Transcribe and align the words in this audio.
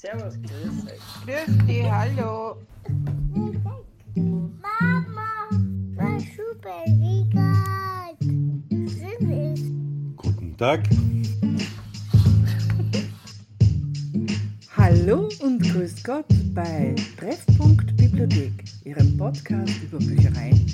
Servus, 0.00 0.34
grüß 0.34 0.86
euch. 0.86 1.00
Grüß 1.26 1.66
dich, 1.66 1.90
hallo. 1.90 2.56
Mama, 4.14 5.50
was 5.96 6.22
super 6.36 6.84
Riegel. 6.86 7.42
Guten 10.16 10.56
Tag. 10.56 10.88
Hallo 14.76 15.28
und 15.40 15.62
grüß 15.64 16.04
Gott 16.04 16.26
bei 16.54 16.94
Treffpunkt 17.18 17.96
Bibliothek, 17.96 18.52
Ihrem 18.84 19.16
Podcast 19.16 19.82
über 19.82 19.98
Büchereien 19.98 20.64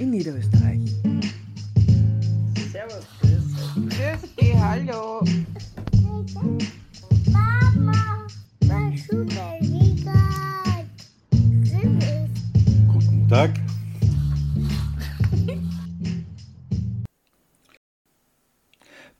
in 0.00 0.10
Niederösterreich. 0.10 0.90
Servus, 2.72 3.06
grüß 3.20 3.44
euch. 3.54 3.90
Grüß 3.90 4.34
dich, 4.34 4.54
hallo. 4.56 5.22
Tag. 13.32 13.52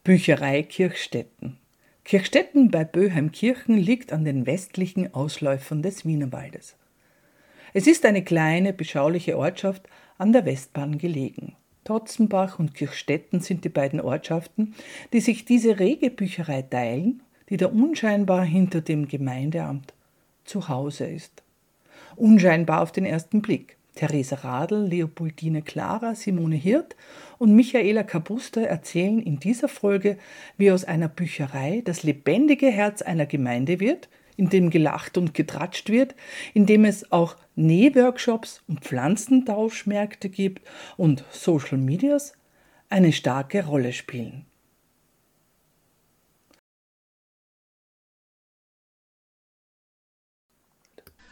Bücherei 0.04 0.62
Kirchstetten. 0.64 1.56
Kirchstetten 2.04 2.70
bei 2.70 2.84
Böheimkirchen 2.84 3.78
liegt 3.78 4.12
an 4.12 4.26
den 4.26 4.44
westlichen 4.44 5.14
Ausläufern 5.14 5.80
des 5.80 6.04
Wienerwaldes. 6.04 6.76
Es 7.72 7.86
ist 7.86 8.04
eine 8.04 8.22
kleine, 8.22 8.74
beschauliche 8.74 9.38
Ortschaft 9.38 9.88
an 10.18 10.34
der 10.34 10.44
Westbahn 10.44 10.98
gelegen. 10.98 11.56
Totzenbach 11.84 12.58
und 12.58 12.74
Kirchstetten 12.74 13.40
sind 13.40 13.64
die 13.64 13.70
beiden 13.70 13.98
Ortschaften, 13.98 14.74
die 15.14 15.20
sich 15.20 15.46
diese 15.46 15.78
rege 15.78 16.10
Bücherei 16.10 16.60
teilen, 16.60 17.22
die 17.48 17.56
da 17.56 17.68
unscheinbar 17.68 18.44
hinter 18.44 18.82
dem 18.82 19.08
Gemeindeamt 19.08 19.94
zu 20.44 20.68
Hause 20.68 21.06
ist. 21.06 21.42
Unscheinbar 22.14 22.82
auf 22.82 22.92
den 22.92 23.06
ersten 23.06 23.40
Blick. 23.40 23.78
Theresa 23.94 24.36
Radl, 24.36 24.86
Leopoldine 24.86 25.62
Clara, 25.62 26.14
Simone 26.14 26.56
Hirt 26.56 26.96
und 27.38 27.54
Michaela 27.54 28.02
Kabuster 28.02 28.66
erzählen 28.66 29.20
in 29.20 29.38
dieser 29.38 29.68
Folge, 29.68 30.18
wie 30.56 30.70
aus 30.70 30.84
einer 30.84 31.08
Bücherei 31.08 31.82
das 31.84 32.02
lebendige 32.02 32.68
Herz 32.68 33.02
einer 33.02 33.26
Gemeinde 33.26 33.80
wird, 33.80 34.08
in 34.36 34.48
dem 34.48 34.70
gelacht 34.70 35.18
und 35.18 35.34
getratscht 35.34 35.90
wird, 35.90 36.14
in 36.54 36.66
dem 36.66 36.84
es 36.84 37.12
auch 37.12 37.36
Nähworkshops 37.54 38.62
und 38.66 38.80
Pflanzentauschmärkte 38.80 40.30
gibt 40.30 40.66
und 40.96 41.24
Social 41.30 41.78
Medias 41.78 42.32
eine 42.88 43.12
starke 43.12 43.66
Rolle 43.66 43.92
spielen. 43.92 44.46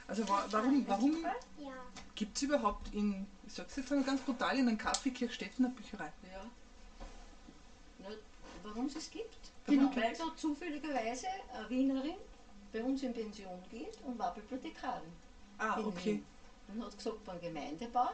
Also 0.06 0.28
wa- 0.28 0.44
warum, 0.50 0.84
warum. 0.88 1.16
Gibt 2.20 2.36
es 2.36 2.42
überhaupt 2.42 2.92
in, 2.92 3.26
ich 3.46 3.54
sag's 3.54 3.76
jetzt 3.76 3.90
einmal 3.90 4.04
ganz 4.04 4.20
brutal, 4.20 4.58
in 4.58 4.68
einem 4.68 4.76
Kaffee 4.76 5.10
Kirchstetten 5.10 5.64
eine 5.64 5.74
Bücherei? 5.74 6.12
Ja. 6.30 6.44
Na, 8.00 8.08
warum 8.62 8.84
es 8.84 8.96
es 8.96 9.10
gibt? 9.10 9.38
Warum 9.64 9.96
Weil 9.96 10.14
da 10.14 10.36
zufälligerweise 10.36 11.28
eine 11.54 11.70
Wienerin 11.70 12.16
bei 12.74 12.84
uns 12.84 13.02
in 13.02 13.14
Pension 13.14 13.62
geht 13.70 13.98
und 14.04 14.18
war 14.18 14.34
Bibliothekarin. 14.34 15.10
Ah, 15.56 15.80
okay. 15.80 16.22
Und 16.68 16.84
hat 16.84 16.94
gesagt, 16.94 17.24
beim 17.24 17.40
Gemeindebau 17.40 18.10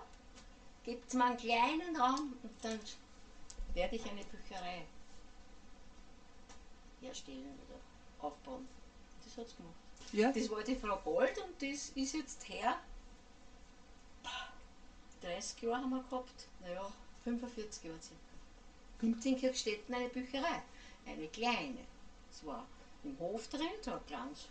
gibt 0.84 1.08
es 1.08 1.14
mir 1.14 1.24
einen 1.24 1.36
kleinen 1.36 1.96
Raum 1.96 2.32
und 2.44 2.52
dann 2.62 2.78
werde 3.74 3.96
ich 3.96 4.08
eine 4.08 4.22
Bücherei 4.22 4.84
herstellen 7.00 7.58
oder 7.66 8.24
aufbauen. 8.24 8.68
Das 9.24 9.36
hat 9.36 9.48
sie 9.48 9.56
gemacht. 9.56 9.74
Ja, 10.12 10.30
Das 10.30 10.48
war 10.48 10.62
die 10.62 10.76
Frau 10.76 10.96
Gold 10.98 11.36
und 11.38 11.60
das 11.60 11.88
ist 11.88 12.14
jetzt 12.14 12.48
her. 12.48 12.78
30 15.22 15.62
Jahre 15.62 15.82
haben 15.82 15.90
wir 15.90 16.02
gehabt. 16.02 16.46
Naja, 16.60 16.90
45 17.24 17.84
Jahre 17.84 17.98
circa. 18.00 18.20
Gibt 19.00 19.18
es 19.20 19.26
in 19.26 19.36
Kirchstetten 19.38 19.94
eine 19.94 20.08
Bücherei. 20.08 20.62
Eine 21.06 21.28
kleine. 21.28 21.78
Es 22.30 22.44
war 22.44 22.66
im 23.04 23.18
Hof 23.18 23.48
drin, 23.48 23.68
so 23.80 23.92
ein 23.92 24.06
kleines 24.06 24.48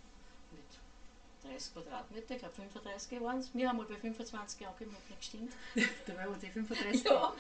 mit 0.52 1.52
30 1.52 1.74
Quadratmeter, 1.74 2.34
ich 2.36 2.40
glaube 2.40 2.56
35 2.56 3.22
waren 3.22 3.40
es. 3.40 3.54
Wir 3.54 3.70
haben 3.70 3.78
mal 3.78 3.86
bei 3.86 3.96
25 3.98 4.62
Jahren 4.62 4.78
gemacht, 4.78 5.10
nicht 5.10 5.20
gestimmt. 5.20 5.54
Da 6.06 6.16
waren 6.18 6.40
die 6.40 6.50
35 6.50 7.04
ja. 7.04 7.34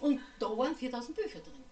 Und 0.00 0.20
da 0.38 0.46
waren 0.56 0.74
4000 0.76 1.16
Bücher 1.16 1.40
drin. 1.40 1.64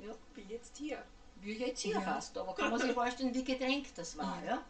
Ja. 0.00 0.14
Wie 0.34 0.42
jetzt 0.52 0.76
hier. 0.76 1.02
Wie 1.40 1.52
jetzt 1.54 1.80
hier 1.80 1.94
Ja. 1.94 2.00
fast, 2.00 2.36
aber 2.38 2.54
kann 2.54 2.70
man 2.70 2.80
sich 2.80 2.92
vorstellen, 2.92 3.34
wie 3.34 3.44
gedrängt 3.44 3.88
das 3.96 4.16
war. 4.16 4.42
Ja? 4.44 4.62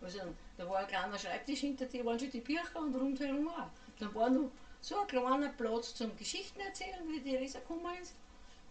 Also, 0.00 0.18
da 0.56 0.68
war 0.68 0.78
ein 0.78 0.86
kleiner 0.88 1.18
Schreibtisch, 1.18 1.60
hinter 1.60 1.86
dir 1.86 2.04
waren 2.04 2.18
schon 2.18 2.30
die 2.30 2.40
Bücher 2.40 2.80
und 2.80 2.94
rundherum 2.94 3.48
auch. 3.48 3.68
Dann 4.02 4.12
war 4.16 4.28
noch 4.30 4.50
so 4.80 4.98
ein 4.98 5.06
kleiner 5.06 5.50
Platz 5.50 5.94
zum 5.94 6.16
Geschichten 6.16 6.58
erzählen, 6.58 7.06
wie 7.08 7.20
die 7.20 7.36
Resa 7.36 7.60
gekommen 7.60 7.86
ist. 8.02 8.14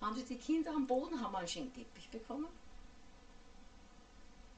Haben 0.01 0.13
sie 0.17 0.25
die 0.25 0.35
Kinder 0.35 0.71
am 0.71 0.85
Boden, 0.85 1.21
haben 1.21 1.33
einen 1.33 1.47
schönen 1.47 1.73
Teppich 1.73 2.09
bekommen. 2.09 2.47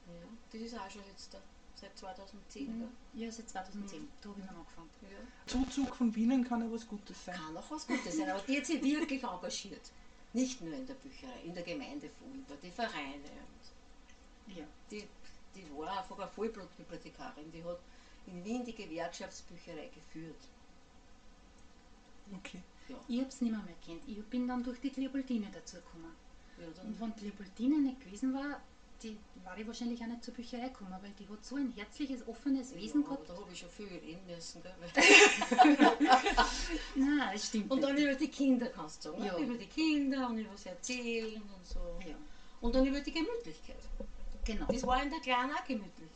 Ja, 0.08 0.28
das 0.50 0.60
ist 0.60 0.76
auch 0.76 0.90
schon 0.90 1.02
jetzt 1.06 1.32
da, 1.32 1.38
seit 1.80 1.96
2010. 1.96 2.66
gell? 2.80 2.88
Ja, 3.24 3.30
seit 3.30 3.48
2010. 3.50 4.08
Da 4.20 4.28
habe 4.30 4.40
ich 4.40 4.46
dann 4.46 4.56
angefangen. 4.56 4.90
Ja. 5.02 5.46
Zuzug 5.46 5.94
von 5.94 6.10
Bienen 6.10 6.42
kann 6.42 6.60
ja 6.60 6.72
was 6.72 6.88
Gutes 6.88 7.24
sein. 7.24 7.36
Kann 7.36 7.56
auch 7.56 7.70
was 7.70 7.86
Gutes 7.86 8.16
sein, 8.16 8.28
aber 8.30 8.40
die 8.40 8.56
hat 8.56 8.66
sich 8.66 8.82
wirklich 8.82 9.22
engagiert. 9.22 9.92
Nicht 10.32 10.60
nur 10.60 10.74
in 10.74 10.86
der 10.86 10.94
Bücherei, 10.94 11.40
in 11.44 11.54
der 11.54 11.62
Gemeinde 11.62 12.10
über 12.20 12.56
die 12.60 12.70
Vereine. 12.72 13.30
Und 14.48 14.56
Ja. 14.56 14.64
die, 14.90 15.06
die 15.54 15.64
war 15.78 15.98
einfach 16.00 16.18
eine 16.18 16.28
Vollblutbibliothekarin, 16.28 17.52
die 17.52 17.62
hat 17.62 17.78
in 18.26 18.44
Wien 18.44 18.64
die 18.64 18.74
Gewerkschaftsbücherei 18.74 19.88
geführt. 19.94 20.48
Okay. 22.32 22.62
Ich 23.08 23.18
habe 23.18 23.28
es 23.28 23.40
nicht 23.40 23.50
mehr, 23.50 23.60
mehr 23.62 23.74
kennt. 23.84 24.02
Ich 24.06 24.22
bin 24.24 24.46
dann 24.46 24.62
durch 24.62 24.78
die 24.80 24.88
Leopoldine 24.90 25.48
dazu 25.52 25.76
gekommen. 25.76 26.14
Ja, 26.58 26.82
Und 26.82 27.00
wenn 27.00 27.14
die 27.16 27.24
Leopoldine 27.26 27.78
nicht 27.80 28.00
gewesen 28.00 28.34
war, 28.34 28.60
die 29.02 29.18
war 29.42 29.58
ich 29.58 29.66
wahrscheinlich 29.66 30.00
auch 30.02 30.06
nicht 30.06 30.24
zur 30.24 30.32
Bücherei 30.34 30.68
gekommen, 30.68 30.94
weil 31.02 31.10
die 31.18 31.28
hat 31.28 31.44
so 31.44 31.56
ein 31.56 31.70
herzliches, 31.72 32.26
offenes 32.26 32.74
Wesen 32.74 33.02
ja, 33.02 33.08
gehabt. 33.08 33.28
da 33.28 33.34
habe 33.34 33.52
ich 33.52 33.58
schon 33.58 33.68
viel 33.70 33.86
reden 33.88 34.20
müssen. 34.26 34.62
Gell? 34.62 34.72
Nein, 36.94 37.30
das 37.32 37.46
stimmt 37.46 37.70
Und 37.70 37.82
dann 37.82 37.96
über 37.96 38.14
die 38.14 38.28
Kinder 38.28 38.66
kannst 38.68 39.04
du 39.04 39.10
sagen. 39.10 39.24
Ja. 39.24 39.38
ne? 39.38 39.44
Über 39.44 39.54
die 39.58 39.66
Kinder 39.66 40.28
und 40.28 40.38
über 40.38 40.52
das 40.52 40.66
Erzählen 40.66 41.42
und 41.42 41.66
so. 41.66 41.80
Ja, 42.06 42.14
Und 42.60 42.74
dann 42.74 42.86
über 42.86 43.00
die 43.00 43.12
Gemütlichkeit. 43.12 43.76
genau. 44.44 44.66
Das 44.70 44.86
war 44.86 45.02
in 45.02 45.10
der 45.10 45.20
Kleinen 45.20 45.52
auch 45.52 45.64
gemütlich. 45.66 46.10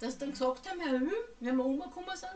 Dass 0.00 0.14
sie 0.14 0.18
dann 0.20 0.30
gesagt 0.30 0.68
haben, 0.68 0.80
ja, 0.80 0.86
hm, 0.86 1.10
wenn 1.40 1.56
wir 1.56 1.64
umgekommen 1.64 2.16
sind, 2.16 2.32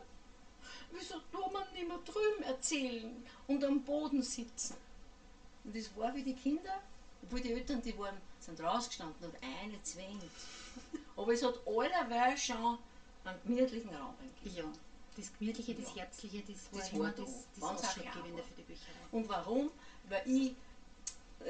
wieso 0.98 1.18
tun 1.32 1.52
wir 1.52 1.66
nicht 1.72 1.88
mehr 1.88 1.98
drüben 1.98 2.42
erzählen 2.44 3.24
und 3.46 3.64
am 3.64 3.82
Boden 3.82 4.22
sitzen? 4.22 4.76
Und 5.64 5.76
das 5.76 5.96
war 5.96 6.14
wie 6.14 6.22
die 6.22 6.34
Kinder, 6.34 6.80
obwohl 7.22 7.40
die 7.40 7.52
Eltern, 7.52 7.82
die 7.82 7.96
waren, 7.98 8.16
sind 8.40 8.60
rausgestanden 8.60 9.28
und 9.28 9.36
eine 9.42 9.82
zwängt. 9.82 10.22
Aber 11.16 11.32
es 11.32 11.42
hat 11.42 11.58
allerweil 11.66 12.36
schon 12.36 12.78
einen 13.24 13.42
gemütlichen 13.44 13.94
Raum 13.94 14.14
gegeben. 14.42 14.72
Ja, 14.72 14.72
das 15.16 15.32
Gemütliche, 15.38 15.74
das 15.74 15.96
Herzliche, 15.96 16.42
das 16.42 16.72
war 16.72 16.80
Das 16.80 16.92
immer 16.92 17.04
war 17.04 17.10
da, 17.10 17.22
das, 17.22 17.44
das 17.54 17.62
Ausschlaggebende 17.62 18.42
für 18.42 18.54
die 18.54 18.62
Bücherei. 18.62 18.92
Und 19.10 19.28
warum? 19.28 19.70
Weil 20.08 20.22
ich 20.26 20.54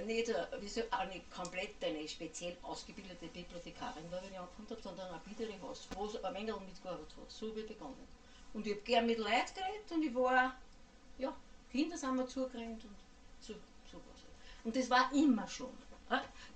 nicht, 0.05 0.29
wie 0.61 1.07
nicht 1.09 1.31
komplett 1.31 1.83
eine 1.83 2.09
speziell 2.09 2.57
ausgebildete 2.63 3.27
Bibliothekarin 3.27 4.11
war, 4.11 4.23
wenn 4.23 4.33
ich 4.33 4.39
angefangen 4.39 4.71
habe, 4.71 4.83
sondern 4.83 5.15
ein 5.15 5.21
bittere 5.25 5.61
Haus, 5.63 5.89
wo 5.95 6.07
ein 6.07 6.35
wenig 6.35 6.55
mitgearbeitet 6.61 7.15
hat. 7.21 7.31
So 7.31 7.51
habe 7.51 7.61
ich 7.61 7.67
begonnen. 7.67 8.09
Und 8.57 8.67
ich 8.67 8.73
habe 8.73 8.83
gern 8.85 9.05
mit 9.05 9.19
Leuten 9.19 9.55
geredet 9.55 9.93
und 9.93 10.03
ich 10.03 10.15
war, 10.15 10.57
ja, 11.19 11.37
Kinder 11.71 11.99
sind 11.99 12.17
mir 12.17 12.27
zugerannt 12.27 12.83
und 12.85 12.97
so, 13.39 13.53
so 13.93 13.99
was. 13.99 14.23
Und 14.65 14.75
das 14.75 14.89
war 14.89 15.13
immer 15.13 15.47
schon. 15.47 15.69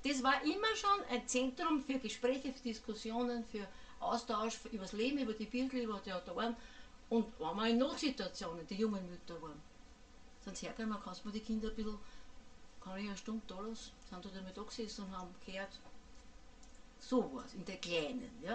Das 0.03 0.23
war 0.23 0.43
immer 0.43 0.75
schon 0.77 1.05
ein 1.11 1.29
Zentrum 1.29 1.83
für 1.83 1.99
Gespräche, 1.99 2.55
für 2.55 2.63
Diskussionen, 2.63 3.45
für 3.45 3.69
Austausch 4.01 4.61
über 4.73 4.85
das 4.85 4.95
Leben, 4.95 5.19
über 5.19 5.35
die 5.35 5.45
Bilder, 5.45 5.77
über 5.83 6.01
die 6.03 6.11
Autoren. 6.11 6.57
Und 7.11 7.27
wenn 7.39 7.57
wir 7.57 7.67
in 7.67 7.77
Notsituationen, 7.77 8.67
die 8.67 8.77
jungen 8.77 9.07
Mütter 9.11 9.43
waren, 9.43 9.61
sind 10.43 10.57
sie 10.57 10.67
hergekommen, 10.69 10.97
kannst 11.05 11.23
du 11.23 11.29
mir 11.29 11.35
die 11.35 11.41
Kinder 11.41 11.69
ein 11.69 11.77
bisschen, 11.77 11.99
kann 12.83 12.97
ich 12.97 13.09
eine 13.09 13.17
Stunde 13.19 13.43
da 13.47 13.61
lassen, 13.61 13.91
sind 14.09 14.25
dort 14.25 14.35
einmal 14.35 14.55
da 14.55 14.63
gesessen 14.63 15.05
und 15.05 15.19
haben 15.19 15.35
gehört, 15.45 15.79
so 16.99 17.31
was, 17.35 17.53
in 17.53 17.67
der 17.67 17.77
Kleinen, 17.77 18.31
ja. 18.43 18.55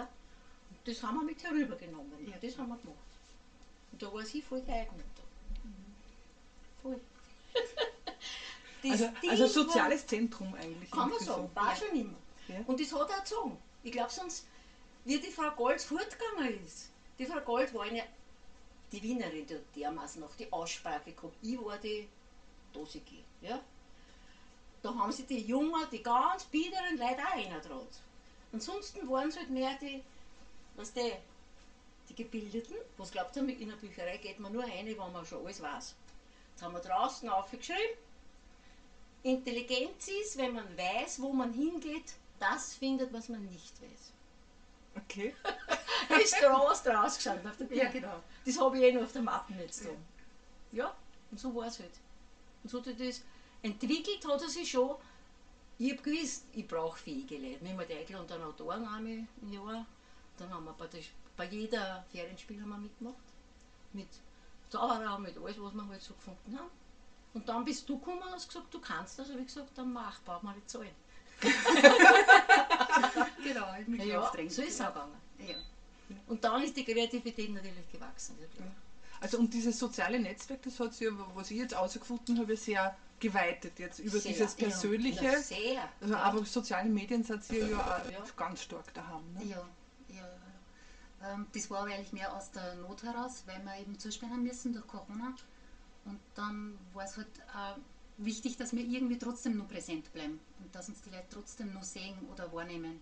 Und 0.70 0.78
das 0.84 1.00
haben 1.00 1.18
wir 1.18 1.24
mit 1.24 1.40
herübergenommen, 1.44 2.28
ja, 2.28 2.36
das 2.42 2.58
haben 2.58 2.70
wir 2.70 2.78
gemacht. 2.78 3.05
Und 3.92 4.02
da 4.02 4.12
war 4.12 4.24
sie 4.24 4.42
voll 4.42 4.60
geeignet. 4.62 5.06
Voll. 6.82 7.00
Das 8.82 9.02
Also, 9.02 9.08
also 9.28 9.46
soziales 9.46 10.06
Zentrum 10.06 10.54
eigentlich. 10.54 10.90
kann 10.90 11.08
man 11.08 11.18
sagen, 11.18 11.48
so. 11.48 11.60
war 11.60 11.74
schon 11.74 11.98
immer. 11.98 12.14
Ja. 12.46 12.60
Und 12.66 12.78
das 12.78 12.92
hat 12.92 13.10
er 13.10 13.18
gezogen. 13.20 13.58
Ich 13.82 13.90
glaube 13.90 14.10
sonst, 14.10 14.46
wie 15.04 15.18
die 15.18 15.30
Frau 15.30 15.50
Gold 15.52 15.80
fortgegangen 15.80 16.64
ist. 16.64 16.90
Die 17.18 17.26
Frau 17.26 17.40
Gold 17.40 17.72
war 17.74 17.84
eine, 17.84 18.04
die 18.92 19.02
Wienerin, 19.02 19.46
die 19.46 19.80
dermaßen 19.80 20.20
noch 20.20 20.34
die 20.36 20.52
Aussprache 20.52 21.10
gehabt. 21.12 21.34
Ich 21.42 21.58
war 21.58 21.78
die 21.78 22.06
Dosige. 22.72 23.16
Ja? 23.40 23.60
Da 24.82 24.94
haben 24.94 25.10
sie 25.10 25.24
die 25.24 25.40
Jungen, 25.40 25.84
die 25.90 26.02
ganz 26.02 26.44
biederen 26.44 26.98
Leute 26.98 27.22
auch 27.24 27.34
reingetraut. 27.34 27.88
Ansonsten 28.52 29.08
waren 29.08 29.28
es 29.28 29.36
halt 29.36 29.50
mehr 29.50 29.76
die, 29.80 30.02
weißt 30.76 30.96
du, 30.96 31.12
die 32.08 32.14
Gebildeten, 32.14 32.76
was 32.96 33.10
glaubt 33.10 33.36
ihr, 33.36 33.48
in 33.48 33.68
der 33.68 33.76
Bücherei 33.76 34.16
geht 34.18 34.38
man 34.40 34.52
nur 34.52 34.64
rein, 34.64 34.86
wenn 34.86 34.96
man 34.96 35.26
schon 35.26 35.44
alles 35.44 35.60
weiß. 35.60 35.94
Jetzt 36.52 36.62
haben 36.62 36.74
wir 36.74 36.80
draußen 36.80 37.28
aufgeschrieben, 37.28 37.98
Intelligenz 39.22 40.08
ist, 40.08 40.36
wenn 40.36 40.54
man 40.54 40.76
weiß, 40.76 41.20
wo 41.20 41.32
man 41.32 41.52
hingeht, 41.52 42.14
das 42.38 42.74
findet, 42.74 43.12
was 43.12 43.28
man 43.28 43.44
nicht 43.46 43.74
weiß. 43.82 44.12
Okay. 45.04 45.34
ist 46.22 46.36
groß 46.38 46.82
draus 46.82 47.16
gestanden 47.16 47.48
auf 47.48 47.56
der 47.56 47.64
Bücher. 47.64 47.84
Ja, 47.84 47.90
genau. 47.90 48.22
Das 48.44 48.58
habe 48.60 48.78
ich 48.78 48.84
eh 48.84 48.92
nur 48.92 49.04
auf 49.04 49.12
der 49.12 49.22
Mappe 49.22 49.54
jetzt 49.54 49.84
da. 49.84 49.90
Ja, 50.72 50.94
und 51.30 51.40
so 51.40 51.54
war 51.54 51.66
es 51.66 51.80
halt. 51.80 51.90
Und 52.62 52.70
so 52.70 52.78
hat 52.78 52.84
sich 52.84 52.96
das 52.96 53.22
entwickelt, 53.62 54.26
hat 54.26 54.42
er 54.42 54.48
sich 54.48 54.70
schon. 54.70 54.96
Ich 55.78 55.92
habe 55.92 56.02
gewusst, 56.02 56.44
ich 56.52 56.66
brauche 56.66 56.98
fähige 56.98 57.36
Leute. 57.36 57.60
Wir 57.62 57.70
haben 57.70 57.78
halt 57.78 57.90
eingeladen 57.90 58.22
und 58.22 58.30
dann 58.30 58.42
Autoren 58.42 58.86
einmal 58.86 59.26
im 59.42 59.52
Jahr. 59.52 59.86
Dann 60.38 60.50
haben 60.50 60.64
wir 60.64 60.88
der, 60.88 61.00
bei 61.36 61.44
jeder 61.46 62.04
Ferienspiel 62.10 62.60
haben 62.60 62.70
wir 62.70 62.78
mitgemacht. 62.78 63.16
Mit 63.92 64.08
Zauberer, 64.70 65.18
mit 65.18 65.36
alles, 65.38 65.60
was 65.60 65.74
wir 65.74 65.88
halt 65.88 66.02
so 66.02 66.14
gefunden 66.14 66.58
haben. 66.58 66.70
Und 67.34 67.48
dann 67.48 67.64
bist 67.64 67.88
du 67.88 67.98
gekommen 67.98 68.22
und 68.22 68.32
hast 68.32 68.48
gesagt, 68.48 68.72
du 68.72 68.80
kannst 68.80 69.18
das. 69.18 69.28
habe 69.30 69.40
ich 69.40 69.46
gesagt, 69.46 69.70
dann 69.76 69.92
mach, 69.92 70.20
braucht 70.24 70.42
man 70.42 70.54
nicht 70.54 70.68
zahlen. 70.70 70.88
Genau, 73.42 73.66
ich 73.80 73.86
mich 73.86 74.04
Ja, 74.04 74.20
anstrengen. 74.22 74.50
so 74.50 74.62
ist 74.62 74.74
es 74.74 74.80
auch 74.80 74.88
gegangen. 74.92 75.16
Ja. 75.38 75.54
Und 76.28 76.42
dann 76.42 76.62
ist 76.62 76.76
die 76.76 76.84
Kreativität 76.84 77.50
natürlich 77.52 77.90
gewachsen. 77.92 78.36
ja. 78.40 78.64
Also 79.20 79.38
und 79.38 79.52
dieses 79.52 79.78
soziale 79.78 80.18
Netzwerk, 80.20 80.62
das 80.62 80.78
hat 80.78 80.92
sich, 80.94 81.06
ja, 81.08 81.12
was 81.34 81.50
ich 81.50 81.58
jetzt 81.58 81.74
herausgefunden 81.74 82.38
habe, 82.38 82.56
sehr 82.56 82.96
geweitet 83.18 83.78
jetzt 83.78 83.98
über 84.00 84.18
Sehr, 84.18 84.32
dieses 84.32 84.52
ja. 84.58 84.66
Persönliche. 84.68 85.24
Na, 85.24 85.38
sehr. 85.38 85.88
Also 86.00 86.14
ja. 86.14 86.20
aber 86.20 86.44
soziale 86.44 86.88
Medien 86.90 87.22
sind 87.24 87.42
sie 87.44 87.58
ja 87.60 87.78
auch 87.78 88.10
Ja. 88.10 88.18
ganz 88.36 88.62
stark 88.62 88.92
daheim. 88.92 89.22
Ne? 89.34 89.44
Ja, 89.44 89.56
ja. 89.56 89.68
Das 91.52 91.70
war 91.70 91.80
aber 91.80 91.92
eigentlich 91.92 92.12
mehr 92.12 92.34
aus 92.34 92.50
der 92.50 92.74
Not 92.76 93.02
heraus, 93.02 93.42
weil 93.46 93.62
wir 93.64 93.78
eben 93.78 93.98
zusperren 93.98 94.34
haben 94.34 94.42
müssen 94.42 94.72
durch 94.72 94.86
Corona. 94.86 95.34
Und 96.04 96.20
dann 96.34 96.78
war 96.92 97.04
es 97.04 97.16
halt 97.16 97.28
auch 97.54 97.76
wichtig, 98.18 98.56
dass 98.56 98.72
wir 98.72 98.84
irgendwie 98.84 99.18
trotzdem 99.18 99.56
noch 99.56 99.68
präsent 99.68 100.12
bleiben 100.12 100.40
und 100.60 100.74
dass 100.74 100.88
uns 100.88 101.02
die 101.02 101.10
Leute 101.10 101.26
trotzdem 101.30 101.72
noch 101.72 101.82
sehen 101.82 102.16
oder 102.32 102.52
wahrnehmen. 102.52 103.00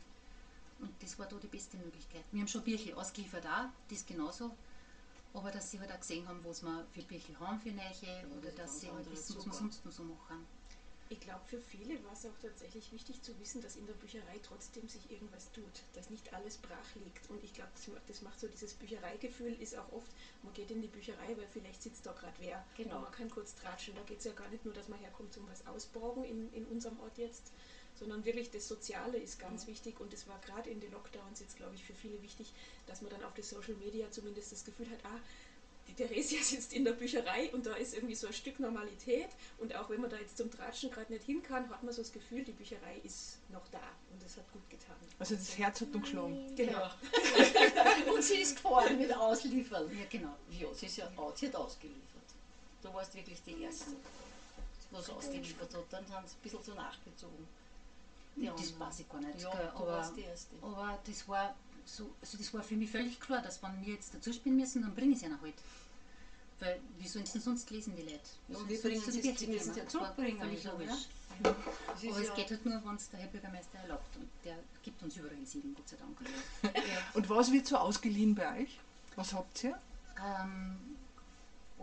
Und 0.81 0.91
das 1.03 1.19
war 1.19 1.27
da 1.27 1.37
die 1.37 1.47
beste 1.47 1.77
Möglichkeit. 1.77 2.25
Wir 2.33 2.41
haben 2.41 2.49
schon 2.49 2.63
Bücher 2.63 2.97
ausgeliefert 2.97 3.47
auch, 3.47 3.67
das 3.89 4.05
genauso. 4.05 4.51
Aber 5.33 5.51
dass 5.51 5.71
sie 5.71 5.81
halt 5.81 5.93
auch 5.93 5.99
gesehen 5.99 6.27
haben, 6.29 6.41
was 6.45 6.63
wir 6.63 6.87
für 6.93 7.03
Bücher 7.03 7.39
haben 7.41 7.59
für 7.59 7.71
Neue 7.71 7.89
oder 8.39 8.51
das 8.51 8.51
ist 8.51 8.59
dass 8.59 8.81
sie 8.81 8.91
halt 8.91 9.11
wissen, 9.11 9.37
was 9.37 9.47
wir 9.47 9.53
sonst 9.53 9.85
noch 9.85 9.93
so 9.93 10.05
machen. 10.05 10.47
Ich 11.11 11.21
glaube, 11.21 11.45
für 11.47 11.61
viele 11.61 12.03
war 12.03 12.13
es 12.13 12.25
auch 12.25 12.37
tatsächlich 12.41 12.91
wichtig 12.91 13.23
zu 13.23 13.39
wissen, 13.39 13.61
dass 13.61 13.77
in 13.77 13.87
der 13.87 13.93
Bücherei 13.95 14.39
trotzdem 14.43 14.89
sich 14.89 15.11
irgendwas 15.11 15.53
tut, 15.53 15.83
dass 15.93 16.09
nicht 16.11 16.33
alles 16.33 16.57
brach 16.57 16.95
liegt. 16.97 17.29
Und 17.31 17.45
ich 17.45 17.53
glaube, 17.53 17.71
das, 17.75 17.89
ma- 17.89 18.01
das 18.07 18.23
macht 18.23 18.41
so 18.41 18.49
dieses 18.49 18.73
Büchereigefühl, 18.75 19.53
ist 19.61 19.77
auch 19.77 19.93
oft, 19.93 20.11
man 20.43 20.55
geht 20.55 20.71
in 20.71 20.81
die 20.81 20.89
Bücherei, 20.89 21.37
weil 21.37 21.47
vielleicht 21.53 21.83
sitzt 21.83 22.07
da 22.07 22.13
gerade 22.13 22.35
wer. 22.39 22.65
Genau. 22.77 22.97
Und 22.97 23.03
man 23.03 23.13
kann 23.13 23.31
kurz 23.31 23.55
tratschen. 23.55 23.95
Da 23.95 24.03
geht 24.03 24.19
es 24.19 24.25
ja 24.25 24.33
gar 24.33 24.49
nicht 24.49 24.65
nur, 24.65 24.73
dass 24.75 24.89
man 24.89 24.99
herkommt 24.99 25.33
zum 25.33 25.47
was 25.49 25.67
ausborgen 25.67 26.25
in, 26.25 26.53
in 26.55 26.65
unserem 26.67 26.99
Ort 27.01 27.19
jetzt, 27.19 27.53
sondern 27.95 28.25
wirklich 28.25 28.51
das 28.51 28.67
Soziale 28.67 29.19
ist 29.19 29.39
ganz 29.39 29.67
wichtig. 29.67 30.01
Und 30.01 30.13
es 30.15 30.27
war 30.27 30.41
gerade 30.41 30.71
in 30.71 30.81
den 30.81 30.91
Lockdowns 30.91 31.39
jetzt, 31.41 31.57
glaube 31.57 31.75
ich, 31.75 31.85
für 31.85 31.95
viele 31.95 32.23
wichtig, 32.23 32.55
dass 32.87 33.03
man 33.03 33.11
dann 33.11 33.23
auf 33.25 33.35
die 33.35 33.43
Social 33.43 33.75
Media 33.75 34.11
zumindest 34.11 34.53
das 34.53 34.65
Gefühl 34.65 34.89
hat, 34.91 35.05
ah, 35.05 35.21
die 35.89 35.95
Theresia 35.95 36.43
sitzt 36.43 36.73
in 36.73 36.85
der 36.85 36.93
Bücherei 36.93 37.51
und 37.53 37.67
da 37.67 37.75
ist 37.75 37.95
irgendwie 37.95 38.15
so 38.15 38.27
ein 38.27 38.33
Stück 38.33 38.59
Normalität 38.59 39.29
und 39.59 39.75
auch 39.77 39.91
wenn 39.91 40.01
man 40.01 40.11
da 40.11 40.17
jetzt 40.17 40.37
zum 40.37 40.51
Tratschen 40.51 40.91
gerade 40.91 41.13
nicht 41.13 41.25
hin 41.25 41.43
kann, 41.43 41.69
hat 41.71 41.83
man 41.83 41.93
so 41.93 42.03
das 42.03 42.13
Gefühl, 42.13 42.43
die 42.43 42.53
Bücherei 42.53 42.99
ist 43.05 43.39
noch 43.51 43.67
da 43.71 43.81
und 44.13 44.23
das 44.23 44.37
hat 44.37 44.51
gut 44.53 44.69
getan. 44.71 44.97
Also 45.19 45.35
das 45.37 45.57
Herz 45.59 45.81
hat 45.81 45.89
dann 45.95 46.01
geschlagen. 46.03 46.57
Genau. 46.57 46.91
Und 48.15 48.23
sie 48.23 48.37
ist 48.39 48.57
gefahren 48.57 48.99
mit 48.99 49.15
Ausliefern. 49.15 49.89
Ja, 49.97 50.05
genau. 50.11 50.35
Ja, 50.51 50.73
sie, 50.75 50.87
ist 50.87 50.97
ja, 50.97 51.09
aus- 51.17 51.39
sie 51.39 51.47
hat 51.49 51.57
ausgeliefert. 51.57 52.01
Du 52.83 52.93
warst 52.93 53.15
wirklich 53.15 53.41
die 53.45 53.63
Erste, 53.63 53.87
was 54.91 55.09
ausgeliefert 55.11 55.73
hat. 55.75 55.85
Dann 55.91 56.05
sind 56.07 56.17
sie 56.29 56.35
ein 56.37 56.41
bisschen 56.43 56.63
so 56.65 56.75
nachgezogen. 56.75 57.47
Die 58.37 58.47
Das 58.47 58.55
anderen. 58.73 58.81
weiß 58.81 59.01
ich 59.01 59.09
gar 59.09 59.21
nicht. 59.21 59.41
Ja, 59.41 59.51
gell, 59.53 59.73
du 59.77 59.87
warst 59.87 60.17
die 60.17 60.23
Erste. 60.23 60.55
Aber 60.63 60.99
das 61.07 61.29
war 61.29 61.55
so, 61.85 62.15
also 62.21 62.39
das 62.39 62.53
war 62.55 62.63
für 62.63 62.77
mich 62.77 62.91
völlig 62.91 63.21
klar, 63.21 63.43
dass 63.43 63.63
wenn 63.63 63.85
wir 63.85 63.95
jetzt 63.95 64.15
dazu 64.15 64.33
spielen 64.33 64.57
müssen, 64.57 64.83
dann 64.83 64.95
bringe 64.95 65.13
ich 65.13 65.19
es 65.19 65.23
ihnen 65.25 65.41
halt. 65.41 65.55
Weil 66.61 66.81
wie 66.99 67.09
sollen 67.09 67.27
sie 67.27 67.33
denn 67.33 67.43
sonst 67.43 67.69
lesen, 67.71 67.95
die 67.97 68.03
Leute? 68.03 68.21
Ja, 68.49 68.69
wir 68.69 68.81
bringen 68.81 69.03
müssen 69.07 69.45
kommen? 69.45 69.77
ja 69.77 69.87
zurückbringen, 69.89 70.39
Völlig 70.41 70.65
logisch. 70.65 70.91
Aber 71.43 71.55
ja- 72.03 72.21
es 72.21 72.35
geht 72.35 72.51
halt 72.51 72.65
nur, 72.65 72.85
wenn 72.85 72.95
es 72.95 73.11
der 73.11 73.21
Herr 73.21 73.27
Bürgermeister 73.29 73.79
erlaubt 73.79 74.17
und 74.17 74.29
der 74.45 74.57
gibt 74.83 75.03
uns 75.03 75.17
überall 75.17 75.45
sieben, 75.45 75.75
Gott 75.75 75.89
sei 75.89 75.97
Dank. 75.97 76.17
Und 77.15 77.29
was 77.29 77.51
wird 77.53 77.67
so 77.67 77.77
ausgeliehen 77.77 78.35
bei 78.35 78.61
euch? 78.63 78.79
Was 79.17 79.33
habt 79.33 79.65
ihr? 79.65 79.79
ähm, 80.25 80.94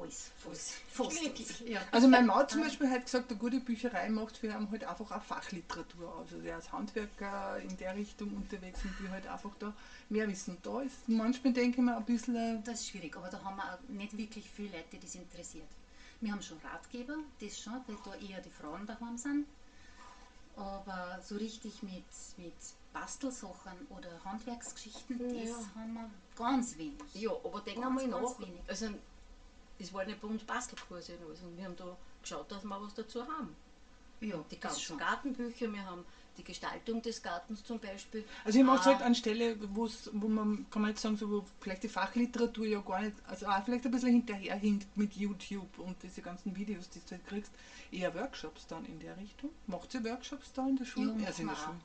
alles, 0.01 0.31
Fast. 0.37 0.71
fast. 0.89 1.61
Ja. 1.67 1.81
Also 1.91 2.07
meine 2.07 2.25
Mama 2.25 2.47
zum 2.47 2.61
Beispiel 2.61 2.89
hat 2.89 3.05
gesagt, 3.05 3.29
eine 3.29 3.39
gute 3.39 3.59
Bücherei 3.59 4.09
macht 4.09 4.37
für 4.37 4.47
ihn 4.47 4.71
halt 4.71 4.83
einfach 4.83 5.11
auch 5.11 5.21
Fachliteratur 5.21 6.07
aus. 6.15 6.31
Also 6.31 6.41
der 6.41 6.57
ist 6.59 6.71
Handwerker 6.71 7.57
in 7.59 7.77
der 7.77 7.95
Richtung 7.95 8.33
unterwegs 8.35 8.79
und 8.83 8.99
will 9.01 9.09
halt 9.11 9.27
einfach 9.27 9.51
da 9.59 9.73
mehr 10.09 10.27
wissen. 10.27 10.57
Da 10.63 10.81
ist 10.81 11.07
manchmal 11.07 11.53
denke 11.53 11.79
ich 11.79 11.83
mir 11.85 11.95
ein 11.97 12.05
bisschen, 12.05 12.35
äh, 12.35 12.61
Das 12.63 12.81
ist 12.81 12.89
schwierig, 12.89 13.15
aber 13.15 13.29
da 13.29 13.43
haben 13.43 13.55
wir 13.57 13.73
auch 13.73 13.79
nicht 13.89 14.17
wirklich 14.17 14.49
viele 14.49 14.69
Leute, 14.77 14.87
die 14.93 14.99
das 14.99 15.15
interessiert. 15.15 15.67
Wir 16.19 16.31
haben 16.31 16.41
schon 16.41 16.57
Ratgeber, 16.59 17.15
das 17.39 17.59
schon, 17.59 17.73
weil 17.87 17.97
da 18.05 18.13
eher 18.15 18.41
die 18.41 18.51
Frauen 18.51 18.85
daheim 18.85 19.17
sind. 19.17 19.47
Aber 20.55 21.19
so 21.23 21.35
richtig 21.37 21.81
mit, 21.81 22.03
mit 22.37 22.53
Bastelsachen 22.93 23.87
oder 23.89 24.09
Handwerksgeschichten, 24.25 25.17
das 25.17 25.47
Ja. 25.49 25.55
haben 25.75 25.93
wir 25.93 26.09
ganz 26.35 26.77
wenig. 26.77 27.01
Ja, 27.13 27.31
aber 27.31 27.61
denk 27.61 27.81
Ganz, 27.81 28.01
einmal 28.01 28.09
ganz 28.21 28.31
nach. 28.37 28.39
wenig. 28.47 28.61
Also, 28.67 28.89
es 29.81 29.93
waren 29.93 30.07
nicht 30.07 30.21
bei 30.21 30.27
uns 30.27 30.43
Bastelkurse 30.43 31.13
und 31.17 31.25
alles. 31.27 31.41
Und 31.41 31.57
wir 31.57 31.65
haben 31.65 31.75
da 31.75 31.97
geschaut, 32.21 32.51
dass 32.51 32.63
wir 32.63 32.81
was 32.81 32.93
dazu 32.93 33.21
haben. 33.21 33.55
Ja, 34.21 34.37
Die 34.51 34.59
das 34.59 34.73
ganzen. 34.75 34.97
Gartenbücher, 34.99 35.73
wir 35.73 35.83
haben 35.83 36.05
die 36.37 36.43
Gestaltung 36.43 37.01
des 37.01 37.21
Gartens 37.23 37.63
zum 37.63 37.79
Beispiel. 37.79 38.23
also 38.45 38.57
ich 38.59 38.63
mache 38.63 38.79
es 38.81 38.87
Ah. 38.87 38.91
halt 38.93 39.01
an 39.01 39.15
Stelle, 39.15 39.57
wo's- 39.75 40.09
wo 40.13 40.27
man, 40.27 40.65
kann 40.69 40.83
man 40.83 40.91
jetzt 40.91 41.01
sagen, 41.01 41.17
so, 41.17 41.29
wo 41.29 41.43
vielleicht 41.59 41.83
die 41.83 41.89
Fachliteratur 41.89 42.65
ja 42.67 42.79
gar 42.81 43.01
nicht, 43.01 43.15
also 43.27 43.47
auch 43.47 43.63
vielleicht 43.65 43.83
ein 43.85 43.91
bisschen 43.91 44.11
hinterherhinkt 44.11 44.95
mit 44.95 45.13
YouTube 45.15 45.77
und 45.79 46.01
diese 46.03 46.21
ganzen 46.21 46.55
Videos, 46.55 46.87
die 46.89 46.99
du 46.99 47.11
halt 47.11 47.25
kriegst, 47.27 47.51
eher 47.91 48.13
Workshops 48.13 48.67
dann 48.67 48.85
in 48.85 48.99
der 48.99 49.17
Richtung. 49.17 49.49
Macht 49.67 49.93
ihr 49.95 50.03
Workshops 50.05 50.53
da 50.53 50.67
in 50.67 50.77
der 50.77 50.85
Schule? 50.85 51.15
Ja, 51.19 51.27
also 51.27 51.41
in 51.41 51.47
der 51.49 51.55
Schule. 51.55 51.75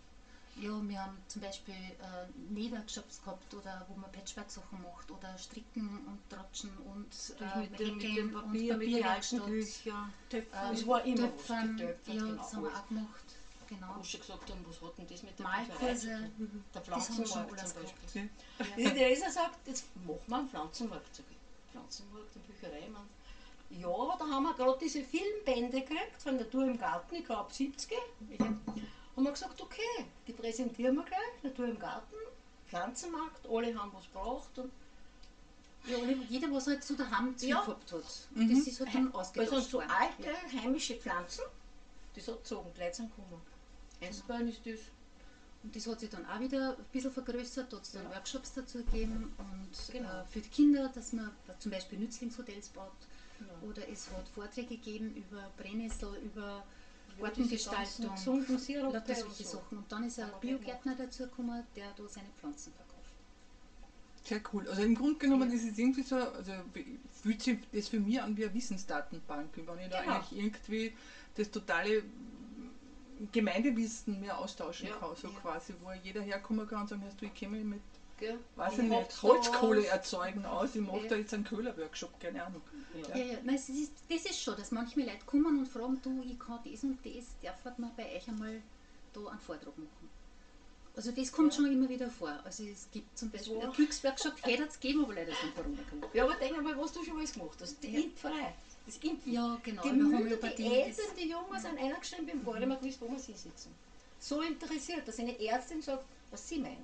Ja, 0.59 0.71
wir 0.89 1.03
haben 1.05 1.19
zum 1.29 1.43
Beispiel 1.43 1.75
äh, 1.75 2.53
Nähworkshops 2.53 3.21
gehabt, 3.23 3.53
oder 3.55 3.85
wo 3.89 3.95
man 4.01 4.11
Patchwork-Sachen 4.11 4.83
macht, 4.83 5.11
oder 5.11 5.37
Stricken 5.37 6.07
und 6.07 6.19
Tratschen 6.31 6.71
und 6.79 7.13
äh, 7.41 7.61
mit, 7.61 7.79
dem, 7.79 7.97
mit 7.97 8.01
dem 8.01 8.01
Häkeln 8.01 8.33
Papier, 8.33 8.73
und 8.73 8.79
mit 8.79 8.89
den 8.89 9.05
alten 9.05 9.39
Papierwerkstatt. 9.39 9.47
Büchern. 9.47 10.13
Ähm, 10.33 10.45
Es 10.73 10.87
war 10.87 11.05
immer 11.05 11.23
was, 11.23 11.31
Töpfern, 11.31 11.77
getöpfert, 11.77 12.15
ja, 12.15 12.21
genau, 12.23 12.35
das 12.43 12.53
haben 12.55 12.63
wir 12.63 12.71
auch 12.71 12.89
gemacht. 12.89 13.25
Genau. 13.69 13.95
Wo 13.99 14.03
sie 14.03 14.19
gesagt 14.19 14.51
haben, 14.51 14.65
was 14.69 14.81
hat 14.81 14.99
denn 14.99 15.07
das 15.09 15.23
mit 15.25 15.39
der 15.39 15.47
Malkurse? 15.47 16.31
Der 16.75 16.85
schon 16.85 16.85
Pflanzenmarkt 16.85 17.69
zum. 17.69 17.83
Beispiel. 17.83 18.31
Ja. 18.59 18.65
Die 18.77 18.85
Theresa 18.85 19.31
sagt, 19.31 19.67
jetzt 19.67 19.85
machen 20.07 20.21
wir 20.29 20.37
einen 20.39 20.49
Pflanzenmarkt. 20.49 21.15
Sag 21.15 21.25
ich, 21.31 21.73
Pflanzenmarkt 21.73 22.37
und 22.37 22.47
Bücherei, 22.47 22.89
man. 22.89 23.09
Ja, 23.71 24.17
da 24.19 24.25
haben 24.25 24.45
wir 24.45 24.55
gerade 24.55 24.79
diese 24.81 25.03
Filmbände 25.03 25.81
gekriegt 25.81 26.23
von 26.23 26.39
der 26.39 26.49
Tour 26.49 26.65
im 26.65 26.79
Garten, 26.79 27.17
ich 27.17 27.25
glaube 27.25 27.53
70. 27.53 27.99
Haben 29.17 29.25
wir 29.25 29.33
gesagt, 29.33 29.59
okay, 29.63 30.05
die 30.27 30.33
präsentieren 30.33 30.95
wir 30.95 31.05
gleich, 31.05 31.43
Natur 31.43 31.67
im 31.69 31.79
Garten, 31.79 32.15
Pflanzenmarkt, 32.67 33.49
alle 33.49 33.75
haben 33.75 33.91
was 33.95 34.05
gebraucht. 34.05 34.59
Und 34.59 34.71
Ja, 35.87 35.97
jeder, 36.29 36.51
was 36.51 36.67
halt 36.67 36.83
so 36.85 36.95
daheim 36.97 37.35
Ja. 37.41 37.61
gehabt 37.61 37.93
hat. 37.93 38.05
Und 38.35 38.51
das 38.51 38.67
ist 38.67 38.79
halt 38.81 38.93
dann 38.95 39.15
ausgetauscht 39.15 39.51
sonst 39.51 39.71
so 39.71 39.79
alte 39.79 40.31
heimische 40.53 40.95
Pflanzen, 40.97 41.45
das 42.15 42.27
hat 42.29 42.39
gezogen, 42.39 42.73
die 42.77 42.81
Leute 42.81 42.97
sind 42.97 43.09
gekommen. 43.09 43.41
Einzelbein 44.01 44.49
ist 44.49 44.67
das. 44.67 44.81
Und 45.63 45.75
das 45.75 45.87
hat 45.87 46.01
sich 46.01 46.11
dann 46.11 46.25
auch 46.27 46.39
wieder 46.39 46.77
ein 46.77 46.85
bisschen 46.93 47.11
vergrößert, 47.11 47.73
da 47.73 47.77
hat 47.77 47.85
es 47.85 47.93
dann 47.93 48.05
Ja. 48.05 48.11
Workshops 48.11 48.53
dazu 48.53 48.79
gegeben 48.85 49.33
und 49.39 49.71
Genau. 49.93 50.21
äh, 50.21 50.25
für 50.25 50.41
die 50.41 50.49
Kinder, 50.51 50.89
dass 50.89 51.13
man 51.13 51.33
zum 51.59 51.71
Beispiel 51.71 51.99
Nützlingshotels 51.99 52.69
baut. 52.69 52.93
Ja. 53.41 53.67
Oder 53.69 53.89
es 53.89 54.11
hat 54.11 54.29
Vorträge 54.29 54.77
gegeben 54.77 55.15
über 55.15 55.51
Brennnessel, 55.57 56.17
über 56.19 56.63
Gartengestaltung, 57.21 58.07
lauter 58.07 58.33
und 58.33 59.07
solche 59.07 59.45
so. 59.45 59.59
Sachen. 59.59 59.79
Und 59.79 59.93
dann 59.93 60.05
ist 60.05 60.19
ein 60.21 60.31
Biogärtner 60.41 60.95
dazu 60.97 61.25
gekommen, 61.25 61.63
der 61.75 61.93
da 61.97 62.07
seine 62.09 62.29
Pflanzen 62.39 62.73
verkauft. 62.73 62.97
Sehr 64.25 64.41
cool. 64.53 64.69
Also 64.69 64.83
im 64.83 64.95
Grunde 64.95 65.19
genommen 65.19 65.53
ist 65.53 65.65
es 65.65 65.79
irgendwie 65.79 66.03
so, 66.03 66.17
also 66.17 66.53
fühlt 67.23 67.43
sich 67.43 67.59
das 67.73 67.89
für 67.89 68.01
mich 68.01 68.21
an 68.21 68.37
wie 68.37 68.45
eine 68.45 68.55
Wissensdatenbank, 68.55 69.51
wenn 69.55 69.79
ich 69.79 69.89
da 69.91 70.01
Genau. 70.03 70.15
eigentlich 70.17 70.39
irgendwie 70.39 70.93
das 71.37 71.51
totale 71.51 72.03
Gemeindewissen 73.33 74.21
mehr 74.21 74.37
austauschen 74.39 74.89
Ja, 74.89 74.97
kann, 74.97 75.15
so 75.17 75.29
ja. 75.29 75.39
quasi, 75.41 75.75
wo 75.83 75.91
jeder 76.03 76.23
herkommen 76.23 76.67
kann 76.69 76.83
und 76.83 76.89
sagen, 76.89 77.03
hast 77.07 77.21
du, 77.21 77.27
ich 77.27 77.35
kenne 77.35 77.57
mich 77.57 77.65
mit, 77.65 77.81
Gell? 78.19 78.39
weiß 78.57 78.79
ich 78.79 78.85
nicht, 78.85 79.23
Holzkohle 79.23 79.87
erzeugen 79.87 80.45
aus, 80.47 80.75
ich 80.75 80.81
mache 80.81 81.03
Ja. 81.03 81.09
da 81.09 81.17
jetzt 81.17 81.35
einen 81.35 81.45
Köhlerworkshop, 81.45 82.19
keine 82.19 82.45
Ahnung. 82.45 82.63
Ja. 83.11 83.17
Ja, 83.17 83.25
ja, 83.33 83.39
nein, 83.45 83.57
es 83.57 83.69
ist, 83.69 83.93
das 84.09 84.25
ist 84.25 84.41
schon, 84.41 84.57
dass 84.57 84.71
manchmal 84.71 85.05
Leute 85.07 85.25
kommen 85.27 85.59
und 85.59 85.67
fragen, 85.69 86.01
du, 86.03 86.23
ich 86.27 86.39
kann 86.39 86.59
das 86.65 86.83
und 86.83 86.99
das, 87.05 87.25
darf 87.43 87.79
man 87.79 87.91
bei 87.95 88.17
euch 88.17 88.27
einmal 88.29 88.63
da 89.13 89.21
einen 89.27 89.41
Vortrag 89.41 89.77
machen. 89.77 90.11
Also 90.97 91.11
das 91.13 91.31
kommt 91.31 91.53
schon 91.53 91.67
immer 91.71 91.91
wieder 91.91 92.09
vor. 92.11 92.33
Also 92.43 92.65
es 92.65 92.89
gibt 92.91 93.19
zum 93.19 93.29
Beispiel 93.31 93.57
war- 93.57 93.65
einen 93.65 93.73
Glücksworkshop, 93.75 94.33
hätte 94.47 94.63
es 94.65 94.81
gegeben, 94.81 95.05
aber 95.05 95.13
leider 95.15 95.33
von 95.35 95.55
Corona 95.55 95.77
gekommen. 95.83 96.05
Ja, 96.15 96.25
aber 96.25 96.37
denk 96.37 96.63
mal, 96.63 96.79
was 96.79 96.93
du 96.93 97.05
schon 97.05 97.19
alles 97.19 97.35
gemacht 97.35 97.59
hast. 97.61 97.83
Die 97.83 97.91
Ja. 97.93 98.01
Impferei. 98.01 98.55
Das 98.87 98.97
Impfen. 98.97 99.31
Ja, 99.33 99.59
genau. 99.63 99.83
Die 99.83 99.91
Mütter, 99.93 100.49
die 100.49 100.65
Eltern, 100.73 100.95
das- 101.07 101.15
die 101.23 101.29
Jungen 101.29 101.61
sind 101.61 101.79
eingestanden 101.79 102.27
beim 102.29 102.43
Bad, 102.45 102.63
immer 102.63 102.77
gewusst, 102.77 102.99
wo 103.03 103.07
wir 103.11 103.19
hinsitzen. 103.19 103.73
So 104.19 104.41
interessiert, 104.41 105.07
dass 105.07 105.19
eine 105.19 105.39
Ärztin 105.39 105.83
sagt, 105.83 106.07
was 106.31 106.49
sie 106.49 106.61
meint. 106.61 106.79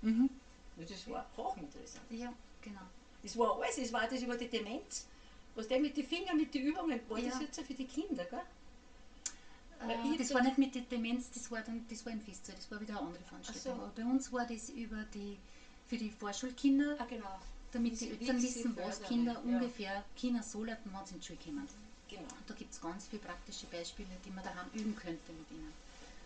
Mhm. 0.00 0.28
Das 0.76 1.08
war 1.08 1.26
hochinteressant. 1.36 2.04
Ja, 2.10 2.32
genau. 2.62 2.80
Das 3.22 3.36
war 3.38 3.56
alles, 3.60 3.78
es 3.78 3.92
war 3.92 4.08
das 4.08 4.22
über 4.22 4.36
die 4.36 4.48
Demenz. 4.48 5.06
Was 5.54 5.68
der 5.68 5.78
mit 5.80 5.96
den 5.96 6.06
Fingern, 6.06 6.36
mit 6.38 6.52
den 6.54 6.62
Übungen, 6.62 6.98
war 7.08 7.20
das 7.20 7.34
Ja. 7.34 7.40
jetzt 7.42 7.60
auch 7.60 7.64
für 7.64 7.74
die 7.74 7.84
Kinder, 7.86 8.24
gell? 8.24 8.40
Äh, 9.88 10.16
das 10.16 10.32
war 10.32 10.42
nicht 10.42 10.58
mit 10.58 10.74
der 10.74 10.82
Demenz, 10.82 11.30
das 11.34 11.50
war 11.50 11.60
dann, 11.60 11.84
das 11.90 12.04
war 12.06 12.12
im 12.12 12.20
Festsaal, 12.20 12.54
das 12.56 12.70
war 12.70 12.80
wieder 12.80 12.96
eine 12.98 13.06
andere 13.08 13.22
Veranstaltung. 13.24 13.62
So. 13.62 13.70
Aber 13.82 13.92
bei 13.94 14.04
uns 14.04 14.32
war 14.32 14.46
das 14.46 14.70
über 14.70 15.02
die, 15.14 15.36
für 15.88 15.96
die 15.96 16.10
Vorschulkinder, 16.10 16.96
Ah, 16.98 17.04
genau. 17.08 17.38
damit 17.72 18.00
die 18.00 18.10
Eltern 18.10 18.40
wissen, 18.40 18.76
was 18.76 19.02
Kinder 19.02 19.32
ja. 19.32 19.38
ungefähr 19.40 20.04
Kinder 20.16 20.42
so 20.42 20.64
leiten, 20.64 20.90
wenn 20.92 21.04
sie 21.06 21.14
in 21.14 21.20
die 21.20 21.26
Schule 21.26 21.38
kommen. 21.44 21.68
genau. 22.08 22.22
Und 22.22 22.48
da 22.50 22.54
gibt 22.54 22.72
es 22.72 22.80
ganz 22.80 23.06
viele 23.08 23.22
praktische 23.22 23.66
Beispiele, 23.66 24.08
die 24.24 24.30
man 24.30 24.44
daheim 24.44 24.66
üben 24.72 24.94
könnte 24.96 25.32
mit 25.32 25.50
ihnen. 25.50 25.72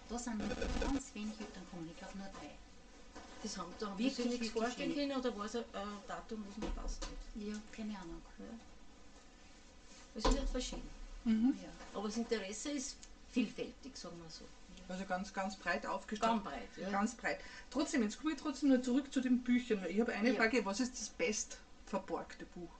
Da 0.08 0.18
sind 0.18 0.38
ganz 0.38 1.14
wenig 1.14 1.40
Eltern 1.40 1.64
gekommen, 1.64 1.88
ich 1.90 1.96
glaube 1.98 2.16
nur 2.18 2.28
drei. 2.28 2.50
Das 3.46 3.58
haben, 3.58 3.72
da 3.78 3.86
haben 3.86 3.98
Wirklich, 3.98 4.18
wir 4.18 4.30
sich 4.32 4.40
nichts 4.40 4.58
vorstellen 4.58 4.92
können 4.92 5.16
oder 5.16 5.38
war 5.38 5.44
es 5.44 5.54
ein 5.54 5.62
äh, 5.62 6.08
Datum, 6.08 6.44
was 6.48 6.56
nicht 6.56 6.74
passt 6.74 7.02
hat. 7.02 7.10
Ja, 7.36 7.54
keine 7.70 7.96
Ahnung. 7.96 8.20
Es 10.16 10.24
ist 10.24 10.36
halt 10.36 10.48
verschieden. 10.48 10.88
Mhm. 11.24 11.56
Ja. 11.62 11.68
Aber 11.96 12.08
das 12.08 12.16
Interesse 12.16 12.70
ist 12.70 12.96
vielfältig, 13.30 13.96
sagen 13.96 14.16
wir 14.20 14.28
so. 14.30 14.44
Also 14.88 15.04
ganz, 15.04 15.32
ganz 15.32 15.54
breit 15.54 15.86
aufgestellt. 15.86 16.32
Ganz 16.32 16.44
breit, 16.44 16.68
ja. 16.76 16.90
Ganz 16.90 17.14
breit. 17.14 17.38
Trotzdem, 17.70 18.02
jetzt 18.02 18.18
komme 18.18 18.32
ich 18.34 18.40
trotzdem 18.40 18.70
noch 18.70 18.82
zurück 18.82 19.12
zu 19.12 19.20
den 19.20 19.38
Büchern. 19.44 19.84
Ich 19.88 20.00
habe 20.00 20.12
eine 20.12 20.30
Ja. 20.30 20.34
Frage, 20.34 20.64
was 20.64 20.80
ist 20.80 20.98
das 21.00 21.08
best 21.10 21.58
verborgte 21.86 22.46
Buch? 22.46 22.70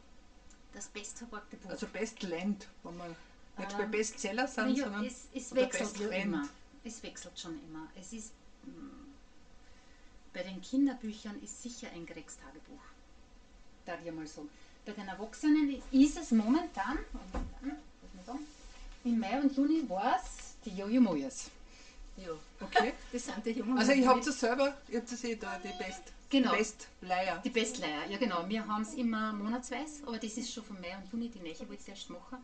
Das 0.73 0.89
bestverpackte 0.89 1.59
Buch. 1.59 1.71
Also 1.71 1.87
Bestland, 1.87 2.67
wenn 2.83 2.97
wir 2.97 3.07
nicht 3.07 3.73
Ähm, 3.73 3.79
bei 3.79 3.87
Bestseller 3.87 4.49
sind, 4.49 4.73
Naja, 4.73 4.85
sondern 4.85 5.05
es, 5.05 5.29
es 5.33 5.55
wechselt 5.55 5.97
ja 5.99 6.09
immer. 6.09 6.49
Es 6.83 7.03
wechselt 7.05 7.39
schon 7.39 7.57
immer. 7.69 7.89
Es 7.99 8.13
ist 8.13 8.33
mm, 8.65 8.96
bei 10.37 10.43
den 10.43 10.61
Kinderbüchern 10.61 11.43
ist 11.43 11.63
sicher 11.63 11.89
ein 11.95 12.05
Gregs 12.05 12.37
Tagebuch. 12.37 12.85
Darf 13.87 13.99
ich 14.05 14.13
mal 14.13 14.27
sagen. 14.27 14.51
Bei 14.85 14.93
den 14.93 15.09
Erwachsenen 15.09 15.83
ist 15.91 16.19
es 16.19 16.31
momentan, 16.31 16.99
momentan, 17.15 17.79
was 18.03 18.11
wir 18.15 18.23
sagen, 18.25 18.47
im 19.05 19.19
Mai 19.19 19.41
und 19.41 19.57
Juni 19.57 19.89
war 19.89 20.17
es 20.23 20.57
die 20.65 20.77
Jojo 20.77 21.01
Moyes. 21.01 21.51
Ja, 22.19 22.33
Okay. 22.61 22.93
das 23.13 23.25
sind 23.25 23.45
die 23.47 23.51
Jungen. 23.53 23.79
Also 23.79 23.93
ich 23.93 24.07
habe 24.07 24.21
das 24.21 24.39
selber, 24.39 24.77
ich 24.89 24.97
habe 24.97 25.07
das 25.09 25.25
eh 25.25 25.37
da, 25.37 25.59
die 25.59 25.73
Best, 25.83 26.03
Genau. 26.29 26.53
Bestleier. 26.55 27.41
Die 27.45 27.51
Bestleier, 27.51 28.07
ja 28.11 28.19
genau. 28.19 28.47
Wir 28.49 28.67
haben 28.67 28.83
es 28.83 28.93
immer 28.95 29.33
monatsweise, 29.33 30.03
aber 30.07 30.19
das 30.19 30.37
ist 30.37 30.53
schon 30.53 30.65
von 30.65 30.79
Mai 30.83 30.97
und 30.99 31.11
Juni, 31.13 31.29
die 31.31 31.39
Nächte 31.41 31.67
wollte 31.69 31.83
ich 31.83 31.89
erst 31.89 32.11
machen. 32.11 32.39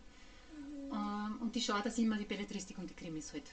Ähm, 0.93 1.37
und 1.43 1.55
ich 1.57 1.65
schaue, 1.67 1.83
dass 1.83 1.99
ich 1.99 2.05
immer 2.05 2.17
die 2.17 2.25
Belletristik 2.25 2.79
und 2.79 2.89
die 2.89 2.95
Krimis 2.95 3.33
halt 3.33 3.45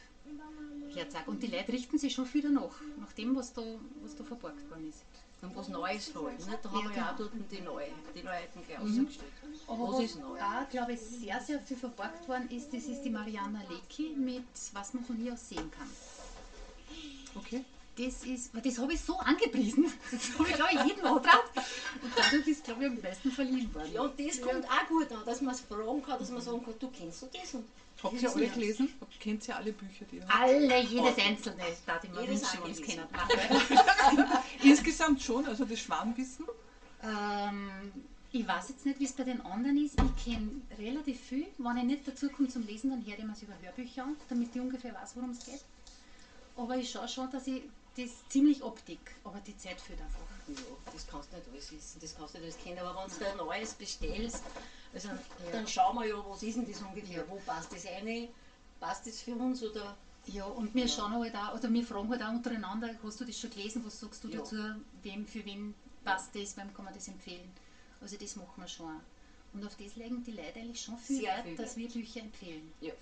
herzeige. 0.95 1.29
Und 1.29 1.41
die 1.43 1.47
Leute 1.47 1.71
richten 1.71 1.97
sich 1.97 2.13
schon 2.13 2.25
viel 2.25 2.41
danach, 2.41 2.75
nach 2.99 3.11
dem, 3.13 3.35
was 3.35 3.53
da, 3.53 3.61
was 4.03 4.15
da 4.15 4.23
verborgt 4.23 4.69
worden 4.69 4.89
ist. 4.89 5.03
Und 5.41 5.55
was 5.55 5.69
Neues 5.69 6.13
holen. 6.15 6.35
Nicht? 6.35 6.49
Da 6.63 6.69
haben 6.69 6.83
Ja, 6.83 6.89
wir 6.89 6.97
ja 6.97 7.11
auch 7.13 7.17
dort 7.17 7.31
die 7.49 7.61
neue, 7.61 7.87
die 8.13 8.21
Leuten 8.21 8.61
gleich 8.67 8.79
ausgestellt. 8.79 9.31
Aber 9.67 9.93
Was 9.93 10.03
ist 10.03 10.19
neu? 10.19 10.37
auch, 10.37 10.69
glaube 10.69 10.93
ich, 10.93 10.99
sehr, 10.99 11.39
sehr 11.39 11.59
viel 11.61 11.77
verborgt 11.77 12.27
worden 12.27 12.49
ist, 12.51 12.73
das 12.73 12.83
ist 12.83 13.03
die 13.03 13.09
Mariana 13.09 13.61
Lecki 13.69 14.13
mit 14.17 14.43
Was 14.73 14.93
man 14.93 15.05
von 15.05 15.15
hier 15.15 15.33
aus 15.33 15.47
sehen 15.47 15.71
kann. 15.71 15.89
Okay. 17.35 17.63
Das 17.97 18.23
ist, 18.23 18.51
das 18.53 18.77
habe 18.79 18.93
ich 18.93 19.01
so 19.01 19.17
angepriesen. 19.17 19.85
Das 20.11 20.37
habe 20.39 20.49
ich, 20.49 20.55
glaube 20.55 20.71
ich, 20.73 20.83
jedem 20.85 21.05
angetraut. 21.05 21.43
Und 22.01 22.11
dadurch 22.15 22.47
ist, 22.47 22.63
glaube 22.63 22.85
ich, 22.85 22.89
am 22.91 23.01
meisten 23.01 23.31
verliehen 23.31 23.73
worden. 23.75 23.91
Ja, 23.93 24.01
und 24.03 24.19
das 24.19 24.41
kommt 24.41 24.65
auch 24.65 24.87
gut 24.87 25.11
an, 25.11 25.25
dass 25.25 25.41
man 25.41 25.53
es 25.53 25.61
fragen 25.61 26.01
kann, 26.03 26.19
dass 26.19 26.29
man 26.31 26.41
sagen 26.41 26.63
kann, 26.63 26.73
du 26.79 26.89
kennst 26.91 27.21
du 27.21 27.27
das 27.33 27.53
und 27.53 27.65
Habt 28.03 28.21
ihr 28.21 28.31
alle 28.31 28.45
ja- 28.45 28.53
gelesen? 28.53 28.89
Kennt 29.19 29.47
ihr 29.47 29.55
alle 29.55 29.73
Bücher, 29.73 30.05
die 30.11 30.17
ihr 30.17 30.27
habt? 30.27 30.35
Alle, 30.41 30.81
jedes 30.81 31.17
einzelne, 31.17 31.63
darf 31.85 32.03
ich 32.03 32.09
mir 32.11 32.21
Jedes 32.21 32.41
wünschen, 32.53 32.63
wenn 32.63 32.71
es 32.71 32.77
angelesen. 32.79 33.77
kennen. 34.15 34.27
Insgesamt 34.63 35.21
schon, 35.21 35.45
also 35.45 35.65
das 35.65 35.79
Schwarmwissen. 35.79 36.45
Ähm, 37.03 37.69
ich 38.31 38.47
weiß 38.47 38.69
jetzt 38.69 38.85
nicht, 38.85 38.99
wie 38.99 39.05
es 39.05 39.13
bei 39.13 39.23
den 39.23 39.41
anderen 39.41 39.83
ist. 39.83 39.95
Ich 40.17 40.23
kenne 40.25 40.61
relativ 40.77 41.19
viel. 41.19 41.47
Wenn 41.57 41.77
ich 41.77 41.83
nicht 41.83 42.07
dazu 42.07 42.29
komme 42.29 42.47
zum 42.47 42.65
Lesen, 42.65 42.89
dann 42.91 43.05
höre 43.05 43.17
ich 43.17 43.23
mir 43.23 43.33
es 43.33 43.41
über 43.43 43.53
Hörbücher 43.61 44.03
an, 44.03 44.15
damit 44.29 44.55
ich 44.55 44.61
ungefähr 44.61 44.93
weiß, 44.93 45.15
worum 45.15 45.31
es 45.31 45.45
geht. 45.45 45.63
Aber 46.55 46.77
ich 46.77 46.89
schaue 46.91 47.07
schon, 47.07 47.29
dass 47.31 47.47
ich 47.47 47.63
das 47.97 48.09
ziemlich 48.29 48.61
optik, 48.63 48.99
aber 49.23 49.39
die 49.45 49.57
Zeit 49.57 49.79
fehlt 49.81 49.99
einfach. 49.99 50.19
ja, 50.47 50.61
das 50.93 51.07
kannst 51.07 51.31
du 51.31 51.37
nicht 51.37 51.47
alles 51.51 51.71
wissen, 51.71 51.99
das 52.01 52.15
kannst 52.15 52.35
du 52.35 52.37
nicht 52.39 52.53
alles 52.53 52.63
kennen. 52.63 52.79
Aber 52.79 53.03
wenn 53.09 53.19
du 53.19 53.31
ein 53.31 53.37
neues 53.37 53.73
bestellst, 53.73 54.43
also, 54.93 55.09
dann 55.51 55.67
schauen 55.67 55.95
wir 55.95 56.05
ja, 56.05 56.15
was 56.15 56.43
ist 56.43 56.57
denn 56.57 56.65
das 56.65 56.81
ungefähr, 56.81 57.27
wo 57.27 57.35
passt 57.45 57.71
das 57.71 57.85
rein, 57.85 58.29
passt 58.79 59.05
das 59.05 59.21
für 59.21 59.35
uns 59.35 59.61
oder 59.63 59.95
Ja, 60.25 60.45
und 60.45 60.73
wir 60.75 60.87
schauen 60.87 61.13
halt 61.13 61.35
auch, 61.35 61.55
oder 61.55 61.71
wir 61.71 61.83
fragen 61.83 62.09
halt 62.09 62.21
auch 62.21 62.29
untereinander, 62.31 62.89
hast 63.01 63.19
du 63.19 63.25
das 63.25 63.39
schon 63.39 63.49
gelesen, 63.49 63.83
was 63.83 63.99
sagst 63.99 64.23
du 64.23 64.27
Ja. 64.27 64.37
dazu, 64.39 64.55
wem, 65.01 65.25
für 65.25 65.43
wen 65.45 65.73
passt 66.03 66.35
das, 66.35 66.55
wem 66.57 66.73
kann 66.73 66.85
man 66.85 66.93
das 66.93 67.07
empfehlen. 67.07 67.51
Also 68.01 68.15
das 68.15 68.35
machen 68.35 68.53
wir 68.61 68.67
schon. 68.67 69.01
Und 69.53 69.65
auf 69.65 69.75
das 69.75 69.95
legen 69.95 70.21
die 70.23 70.31
Leute 70.31 70.59
eigentlich 70.59 70.81
schon 70.81 70.97
viel 70.97 71.17
Sehr 71.17 71.33
Wert, 71.43 71.57
dass 71.59 71.75
wir 71.75 71.87
Bücher 71.87 72.19
empfehlen. 72.19 72.71
ja. 72.81 72.93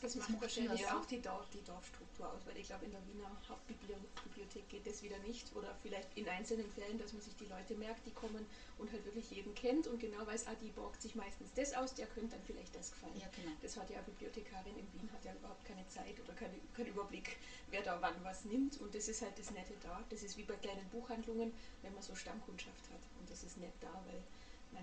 Das 0.00 0.14
Das 0.14 0.28
macht 0.28 0.40
wahrscheinlich 0.40 0.86
auch 0.86 1.04
die, 1.06 1.20
Dorf, 1.20 1.46
die 1.50 1.62
Dorfstruktur 1.64 2.32
aus, 2.32 2.40
weil 2.46 2.56
ich 2.56 2.66
glaube, 2.66 2.84
in 2.84 2.92
der 2.92 3.00
Wiener 3.08 3.30
Hauptbibliothek 3.48 4.68
geht 4.68 4.86
das 4.86 5.02
wieder 5.02 5.18
nicht 5.18 5.54
oder 5.56 5.74
vielleicht 5.82 6.16
in 6.16 6.28
einzelnen 6.28 6.70
Fällen, 6.70 6.98
dass 6.98 7.12
man 7.12 7.22
sich 7.22 7.34
die 7.36 7.46
Leute 7.46 7.74
merkt, 7.74 8.06
die 8.06 8.12
kommen 8.12 8.46
und 8.78 8.92
halt 8.92 9.04
wirklich 9.04 9.30
jeden 9.30 9.54
kennt 9.54 9.86
und 9.88 9.98
genau 9.98 10.24
weiß, 10.26 10.46
ah, 10.46 10.54
die 10.62 10.70
borgt 10.70 11.02
sich 11.02 11.14
meistens 11.16 11.52
das 11.54 11.74
aus, 11.74 11.94
der 11.94 12.06
könnte 12.06 12.36
dann 12.36 12.44
vielleicht 12.46 12.74
das 12.76 12.90
gefallen. 12.92 13.18
Ja, 13.18 13.26
genau. 13.34 13.56
Das 13.60 13.76
hat 13.76 13.90
ja 13.90 13.96
eine 13.96 14.06
Bibliothekarin 14.06 14.76
in 14.78 14.86
Wien, 14.92 15.10
hat 15.12 15.24
ja 15.24 15.34
überhaupt 15.34 15.64
keine 15.64 15.86
Zeit 15.88 16.14
oder 16.22 16.32
keine, 16.34 16.54
keinen 16.76 16.88
Überblick, 16.88 17.36
wer 17.70 17.82
da 17.82 17.98
wann 18.00 18.14
was 18.22 18.44
nimmt 18.44 18.80
und 18.80 18.94
das 18.94 19.08
ist 19.08 19.22
halt 19.22 19.36
das 19.38 19.50
Nette 19.50 19.74
da. 19.82 20.04
Das 20.10 20.22
ist 20.22 20.36
wie 20.36 20.44
bei 20.44 20.54
kleinen 20.54 20.88
Buchhandlungen, 20.90 21.52
wenn 21.82 21.92
man 21.92 22.02
so 22.02 22.14
Stammkundschaft 22.14 22.84
hat 22.90 23.02
und 23.18 23.28
das 23.28 23.42
ist 23.42 23.58
nett 23.58 23.74
da, 23.80 23.92
weil 24.06 24.22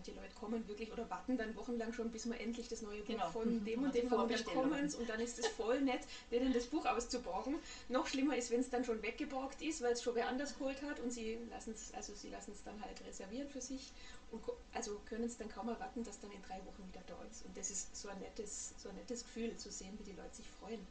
manche 0.05 0.19
Leute 0.21 0.35
kommen 0.35 0.67
wirklich 0.67 0.91
oder 0.91 1.09
warten 1.09 1.37
dann 1.37 1.55
wochenlang 1.55 1.93
schon, 1.93 2.11
bis 2.11 2.25
man 2.25 2.37
endlich 2.39 2.67
das 2.67 2.81
neue 2.81 2.99
Buch 3.01 3.07
Genau. 3.07 3.29
von 3.29 3.65
dem 3.65 3.79
Mhm. 3.79 3.85
und 3.85 3.95
dem 3.95 4.11
haben 4.11 4.21
und 4.21 4.31
dann 4.31 4.43
kommen 4.45 4.93
und 4.95 5.09
dann 5.09 5.19
ist 5.19 5.39
es 5.39 5.47
voll 5.47 5.81
nett, 5.81 6.01
denen 6.31 6.53
das 6.53 6.65
Buch 6.67 6.85
auszuborgen. 6.85 7.55
Noch 7.89 8.07
schlimmer 8.07 8.35
ist, 8.35 8.51
wenn 8.51 8.59
es 8.59 8.69
dann 8.69 8.83
schon 8.85 9.01
weggeborgt 9.01 9.61
ist, 9.61 9.81
weil 9.81 9.93
es 9.93 10.03
schon 10.03 10.15
wer 10.15 10.27
anders 10.27 10.57
geholt 10.57 10.81
hat 10.83 10.99
und 10.99 11.11
sie 11.11 11.37
lassen 11.49 11.71
es, 11.73 11.93
also 11.93 12.13
sie 12.13 12.29
lassen 12.29 12.51
es 12.51 12.63
dann 12.63 12.79
halt 12.81 13.03
reservieren 13.05 13.49
für 13.49 13.61
sich 13.61 13.91
und 14.31 14.43
also 14.73 14.99
können 15.05 15.23
es 15.23 15.37
dann 15.37 15.49
kaum 15.49 15.69
erwarten, 15.69 16.03
dass 16.03 16.19
dann 16.19 16.31
in 16.31 16.41
drei 16.41 16.57
Wochen 16.65 16.87
wieder 16.87 17.01
da 17.07 17.17
ist. 17.31 17.45
Und 17.45 17.55
das 17.57 17.69
ist 17.71 17.95
so 17.95 18.09
ein 18.09 18.19
nettes, 18.19 18.73
so 18.77 18.89
ein 18.89 18.95
nettes 18.95 19.23
Gefühl 19.23 19.55
zu 19.57 19.71
sehen, 19.71 19.97
wie 19.99 20.03
die 20.03 20.13
Leute 20.15 20.35
sich 20.35 20.49
freuen. 20.59 20.85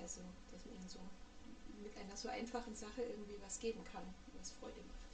Also, 0.00 0.20
dass 0.52 0.64
man 0.64 0.76
ihnen 0.76 0.88
so 0.88 1.00
mit 1.82 1.96
einer 1.96 2.16
so 2.16 2.28
einfachen 2.28 2.74
Sache 2.74 3.02
irgendwie 3.02 3.36
was 3.44 3.58
geben 3.58 3.82
kann, 3.84 4.02
was 4.38 4.52
Freude 4.52 4.80
macht. 4.86 5.07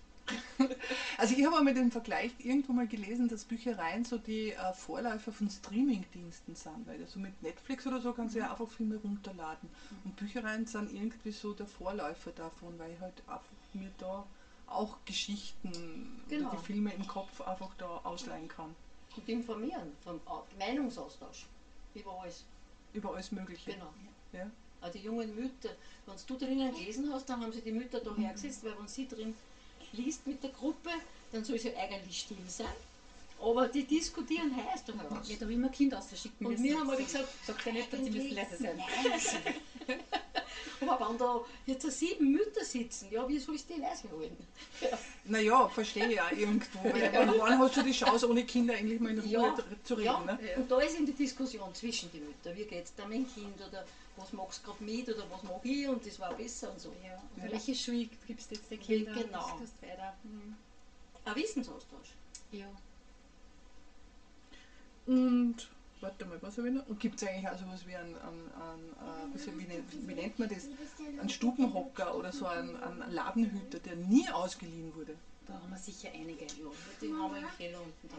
Also 1.18 1.34
ich 1.36 1.44
habe 1.44 1.56
einmal 1.58 1.74
den 1.74 1.90
Vergleich 1.90 2.32
irgendwo 2.38 2.72
mal 2.72 2.86
gelesen, 2.86 3.28
dass 3.28 3.44
Büchereien 3.44 4.04
so 4.04 4.18
die 4.18 4.52
äh, 4.52 4.72
Vorläufer 4.72 5.32
von 5.32 5.50
Streamingdiensten 5.50 6.54
sind, 6.54 6.86
weil 6.86 7.06
so 7.06 7.18
mit 7.18 7.40
Netflix 7.42 7.86
oder 7.86 8.00
so 8.00 8.12
kannst 8.12 8.34
du 8.34 8.38
ja 8.40 8.50
einfach 8.50 8.68
Filme 8.68 8.96
runterladen. 8.96 9.68
Und 10.04 10.16
Büchereien 10.16 10.66
sind 10.66 10.92
irgendwie 10.92 11.32
so 11.32 11.52
der 11.52 11.66
Vorläufer 11.66 12.30
davon, 12.32 12.78
weil 12.78 12.92
ich 12.92 13.00
halt 13.00 13.14
einfach 13.26 13.44
mir 13.74 13.90
da 13.98 14.24
auch 14.66 14.96
Geschichten 15.04 16.20
Genau. 16.28 16.48
oder 16.50 16.58
die 16.58 16.66
Filme 16.66 16.92
im 16.94 17.06
Kopf 17.06 17.40
einfach 17.42 17.70
da 17.78 18.00
ausleihen 18.04 18.48
kann. 18.48 18.74
Und 19.16 19.28
informieren, 19.28 19.92
vom 20.02 20.20
Au- 20.26 20.44
Meinungsaustausch 20.58 21.46
über 21.94 22.20
alles. 22.22 22.44
Über 22.92 23.12
alles 23.14 23.30
Mögliche. 23.30 23.72
Genau. 23.72 23.92
Ja? 24.32 24.50
Auch 24.80 24.90
die 24.90 24.98
jungen 24.98 25.34
Mütter. 25.34 25.70
Wenn 26.06 26.14
du 26.26 26.36
drinnen 26.36 26.72
gelesen 26.74 27.12
hast, 27.12 27.28
dann 27.28 27.40
haben 27.42 27.52
sie 27.52 27.60
die 27.60 27.72
Mütter 27.72 28.00
da 28.00 28.14
hergesetzt, 28.16 28.64
weil 28.64 28.76
wenn 28.78 28.88
sie 28.88 29.06
drin 29.06 29.34
liest 29.96 30.26
mit 30.26 30.42
der 30.42 30.50
Gruppe, 30.50 30.90
dann 31.32 31.44
soll 31.44 31.58
sie 31.58 31.74
eigentlich 31.76 32.20
still 32.20 32.36
sein. 32.46 32.66
Aber 33.40 33.68
die 33.68 33.84
diskutieren 33.84 34.54
heiß 34.56 34.84
da 34.86 34.94
heraus. 34.94 35.28
Ja, 35.28 35.36
da 35.38 35.48
will 35.48 35.58
man 35.58 35.70
Kind 35.70 35.94
ausschicken. 35.94 36.46
Und 36.46 36.62
wir 36.62 36.78
haben 36.78 36.88
aber 36.88 36.96
gesagt, 36.96 37.28
sagt 37.44 37.66
ja 37.66 37.72
nicht, 37.72 37.92
dass 37.92 38.00
sie 38.00 38.10
müssen 38.10 38.34
leise 38.34 38.56
sein. 38.56 38.82
Aber 40.86 41.10
wenn 41.10 41.18
da 41.18 41.40
jetzt 41.66 41.90
sieben 41.90 42.32
Mütter 42.32 42.64
sitzen, 42.64 43.08
ja, 43.10 43.26
wie 43.28 43.38
soll 43.38 43.54
ich 43.54 43.66
die 43.66 43.80
leise 43.80 44.10
holen? 44.10 44.36
Naja, 45.24 45.68
verstehe 45.68 46.08
ich 46.08 46.20
auch 46.20 46.30
irgendwo. 46.32 46.84
Weil 46.84 47.10
wann, 47.12 47.34
wann 47.38 47.58
hast 47.58 47.76
du 47.76 47.82
die 47.82 47.92
Chance, 47.92 48.28
ohne 48.28 48.44
Kinder 48.44 48.74
eigentlich 48.74 49.00
mal 49.00 49.10
in 49.10 49.20
Ruhe 49.20 49.28
Ja, 49.30 49.56
zu 49.84 49.94
reden? 49.94 50.04
ja. 50.06 50.20
Ne? 50.20 50.38
Und 50.56 50.70
da 50.70 50.80
ist 50.80 50.96
eben 50.96 51.06
die 51.06 51.12
Diskussion 51.12 51.74
zwischen 51.74 52.10
den 52.12 52.26
Müttern. 52.26 52.56
Wie 52.56 52.64
geht 52.64 52.84
es 52.84 52.94
da 52.94 53.04
mit 53.06 53.18
dem 53.18 53.34
Kind 53.34 53.60
oder 53.66 53.84
was 54.16 54.32
magst 54.32 54.62
du 54.62 54.70
gerade 54.70 54.84
mit 54.84 55.08
oder 55.08 55.24
was 55.30 55.42
mag 55.42 55.60
ich 55.64 55.88
und 55.88 56.06
das 56.06 56.18
war 56.20 56.32
besser 56.34 56.70
und 56.70 56.80
so. 56.80 56.92
Ja, 57.04 57.20
oder 57.36 57.52
welche 57.52 57.74
Schule 57.74 58.08
gibst 58.26 58.50
du 58.50 58.54
jetzt 58.54 58.70
den 58.70 58.80
Kindern? 58.80 59.14
Genau. 59.14 59.58
Das 59.60 59.88
weiter. 59.90 60.14
Mhm. 60.22 60.54
Ein 61.24 61.36
Wissensaustausch. 61.36 62.10
Ja. 62.52 62.66
Und 65.06 65.68
warte 66.04 66.24
mal, 66.26 66.38
was 66.42 66.56
habe 66.58 66.68
ich 66.68 66.74
noch? 66.74 66.86
Und 66.86 67.00
gibt 67.00 67.20
es 67.20 67.26
eigentlich 67.28 67.48
auch 67.48 67.58
sowas 67.58 67.80
wie 67.86 67.96
ein, 67.96 68.14
ein, 68.14 68.40
ein, 68.68 69.34
äh, 69.34 69.46
wie, 69.46 69.58
wie, 69.58 69.66
nennt, 69.66 70.08
wie 70.08 70.14
nennt 70.14 70.38
man 70.38 70.48
das? 70.48 70.68
Ein 71.20 71.28
Stubenhocker 71.28 72.14
oder 72.16 72.30
so 72.32 72.46
ein, 72.46 72.76
ein 72.82 73.10
Ladenhüter, 73.12 73.78
der 73.78 73.96
nie 73.96 74.28
ausgeliehen 74.30 74.94
wurde. 74.94 75.16
Da 75.46 75.52
haben 75.52 75.68
wir 75.70 75.76
sicher 75.78 76.08
einige. 76.14 76.44
Ja, 76.46 76.70
die 77.02 77.12
haben 77.12 77.34
wir 77.34 77.40
im 77.42 77.48
Keller 77.58 77.78
unten 77.82 78.08
dann. 78.08 78.18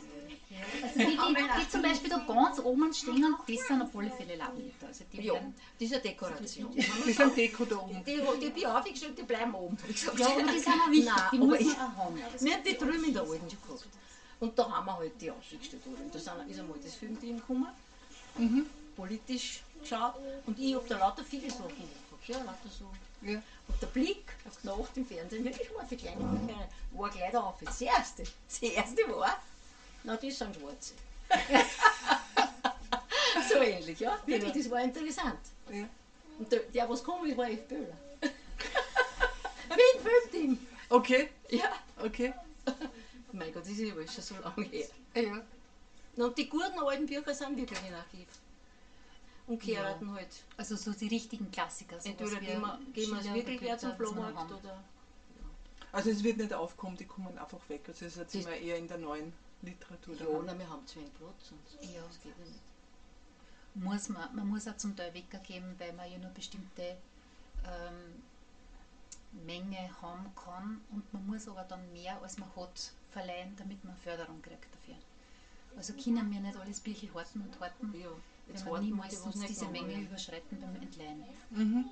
Also 0.84 1.00
die, 1.00 1.06
die, 1.06 1.62
die 1.64 1.70
zum 1.70 1.82
Beispiel 1.82 2.10
da 2.12 2.18
ganz 2.20 2.60
oben 2.60 2.94
stehen, 2.94 3.36
das 3.48 3.68
sind 3.68 3.82
auf 3.82 3.96
alle 3.96 4.12
Fälle 4.12 4.36
Ladenhüter. 4.36 4.88
Also 4.88 5.04
die 5.12 5.22
Ja, 5.24 5.34
werden, 5.34 5.56
das 5.80 5.88
ist 5.88 5.94
eine 5.96 6.04
Dekoration. 6.04 6.72
Die 6.76 7.12
sind 7.14 7.36
Deko 7.38 7.66
da 7.66 7.78
oben. 7.78 8.04
Die, 8.06 8.16
die 8.16 8.46
bin 8.50 8.58
ich 8.58 8.68
aufgestellt, 8.68 9.18
die 9.18 9.24
bleiben 9.24 9.56
oben. 9.56 9.76
ja, 10.18 10.28
aber 10.28 10.44
die 10.44 10.60
sind 10.60 10.74
auch 10.74 10.92
wichtig, 10.92 11.06
Nein, 11.16 11.24
die 11.32 11.38
muss 11.40 11.60
ich- 11.60 11.68
man 11.68 11.76
auch 11.78 11.98
haben. 11.98 12.16
Wir 12.40 12.54
haben 12.54 12.64
die 12.64 12.78
drüben 12.78 13.04
in 13.06 13.14
der 13.14 13.22
Alten 13.24 13.50
schon 13.50 13.62
gehabt. 13.62 13.88
Und 14.40 14.58
da 14.60 14.70
haben 14.70 14.86
wir 14.86 14.98
halt 14.98 15.22
die 15.22 15.32
aufgestellt. 15.32 15.82
Und 15.86 16.14
da 16.14 16.20
sind, 16.20 16.50
ist 16.50 16.60
einmal 16.60 16.78
das 16.84 16.96
Filmteam 16.96 17.38
gekommen, 17.38 17.68
politisch 18.96 19.62
geschaut. 19.82 20.16
Und 20.46 20.60
ich 20.60 20.76
habe 20.76 20.86
da 20.88 20.98
lauter 20.98 21.24
viele 21.24 21.50
Sachen 21.50 21.70
gehabt. 21.70 22.28
Ja, 22.28 22.38
lauter 22.40 22.70
so. 22.70 22.86
Ja. 23.22 23.42
Und 23.68 23.82
der 23.82 23.88
Blick 23.88 24.26
auf 24.48 24.58
die 24.62 24.68
Nacht 24.68 24.98
im 24.98 25.06
Fernsehen, 25.06 25.44
wirklich 25.44 25.74
war 25.76 25.86
für 25.86 25.96
kleine 25.96 26.24
Bücher, 26.24 26.68
war 26.94 27.10
gleich 27.10 27.32
da 27.32 27.40
auf. 27.42 27.56
Das 27.64 27.82
erste. 27.82 28.24
Das 28.48 28.60
erste 28.62 29.08
war, 29.10 29.40
na, 30.04 30.16
das 30.18 30.38
sind 30.38 30.56
Schwarze. 30.56 30.94
so 33.50 33.56
ähnlich, 33.60 34.00
ja. 34.00 34.18
Wirklich, 34.26 34.54
das 34.54 34.70
war 34.72 34.82
interessant. 34.82 35.40
Ja. 35.72 35.88
Und 36.38 36.52
der, 36.52 36.60
der 36.60 36.90
was 36.90 37.04
gekommen 37.04 37.30
ist, 37.30 37.38
war 37.38 37.50
F. 37.50 37.68
Böhler. 37.68 37.98
Wie 38.22 39.98
ein 39.98 40.04
Filmteam. 40.04 40.68
Okay, 40.90 41.30
Ja. 41.50 41.72
okay. 42.04 42.34
Mein 43.36 43.54
Gott, 43.54 43.64
das 43.64 43.70
ist 43.72 43.80
ja 43.80 43.94
schon 43.94 44.24
so 44.24 44.36
lange 44.44 44.66
her. 44.70 44.88
Ja. 45.16 45.42
Na, 46.16 46.26
Und 46.26 46.38
die 46.38 46.48
guten 46.50 46.80
alten 46.80 47.06
Bücher 47.06 47.34
sind 47.34 47.58
wirklich 47.58 47.80
in 47.88 47.94
Archiv. 47.94 48.28
Und 49.48 49.62
Kehrten 49.62 50.12
halt. 50.14 50.44
Also 50.58 50.76
so 50.76 50.92
die 50.94 51.08
richtigen 51.08 51.52
Klassiker. 51.52 52.00
sowas 52.00 52.06
Entweder 52.06 52.40
gehen 52.40 52.62
wir, 52.62 52.80
gehen 52.94 53.12
wir 53.12 53.20
es 53.20 53.34
wirklich 53.34 53.62
wer 53.62 53.78
zum 53.78 53.90
wir 53.90 53.96
Flohmarkt 53.98 54.38
haben. 54.38 54.54
oder. 54.54 54.84
Also 55.92 56.10
es 56.10 56.24
wird 56.24 56.38
nicht 56.38 56.54
aufkommen, 56.54 56.98
die 56.98 57.06
kommen 57.06 57.38
einfach 57.38 57.60
weg. 57.70 57.82
Also 57.88 58.06
Das- 58.06 58.34
immer 58.34 58.56
eher 58.56 58.78
in 58.78 58.88
der 58.88 58.98
neuen 58.98 59.34
Literatur. 59.62 60.16
Ja, 60.16 60.26
na, 60.46 60.58
wir 60.58 60.70
haben 60.70 60.86
zu 60.88 60.98
wenig 61.00 61.14
Platz. 61.14 61.52
Und 61.52 61.90
Ja. 61.94 62.02
das 62.08 62.20
geht 62.22 62.34
ja 62.38 62.46
nicht. 62.46 62.60
muss 63.76 64.08
man, 64.10 64.34
man 64.36 64.48
muss 64.48 64.68
auch 64.70 64.78
zum 64.78 64.96
Teil 64.96 65.14
weggeben, 65.14 65.76
weil 65.78 65.92
man 65.94 66.10
ja 66.10 66.18
nur 66.18 66.32
bestimmte 66.32 66.82
ähm, 67.68 68.24
Menge 69.46 69.90
haben 70.02 70.32
kann 70.36 70.82
und 70.92 71.12
man 71.14 71.26
muss 71.28 71.48
aber 71.48 71.64
dann 71.64 71.92
mehr 71.94 72.22
als 72.22 72.38
man 72.38 72.50
hat 72.56 72.92
verleihen, 73.12 73.56
damit 73.58 73.84
man 73.84 73.96
Förderung 73.98 74.42
kriegt 74.42 74.74
dafür. 74.74 74.96
Also 75.78 75.94
können 75.94 76.32
wir 76.32 76.40
nicht 76.40 76.56
alles 76.58 76.80
Bücher 76.80 77.14
horten 77.14 77.42
und 77.42 77.60
horten, 77.60 77.94
Ja, 78.00 78.10
jetzt 78.48 78.66
wenn 78.66 78.74
wir 78.74 78.80
niemals 78.82 79.10
die 79.10 79.18
was 79.18 79.26
uns 79.26 79.36
nicht 79.38 79.50
diese 79.50 79.68
Menge 79.68 79.88
werden. 79.90 80.06
überschreiten 80.06 80.62
beim 80.62 80.76
Entleihen. 80.82 81.24
Mhm. 81.50 81.86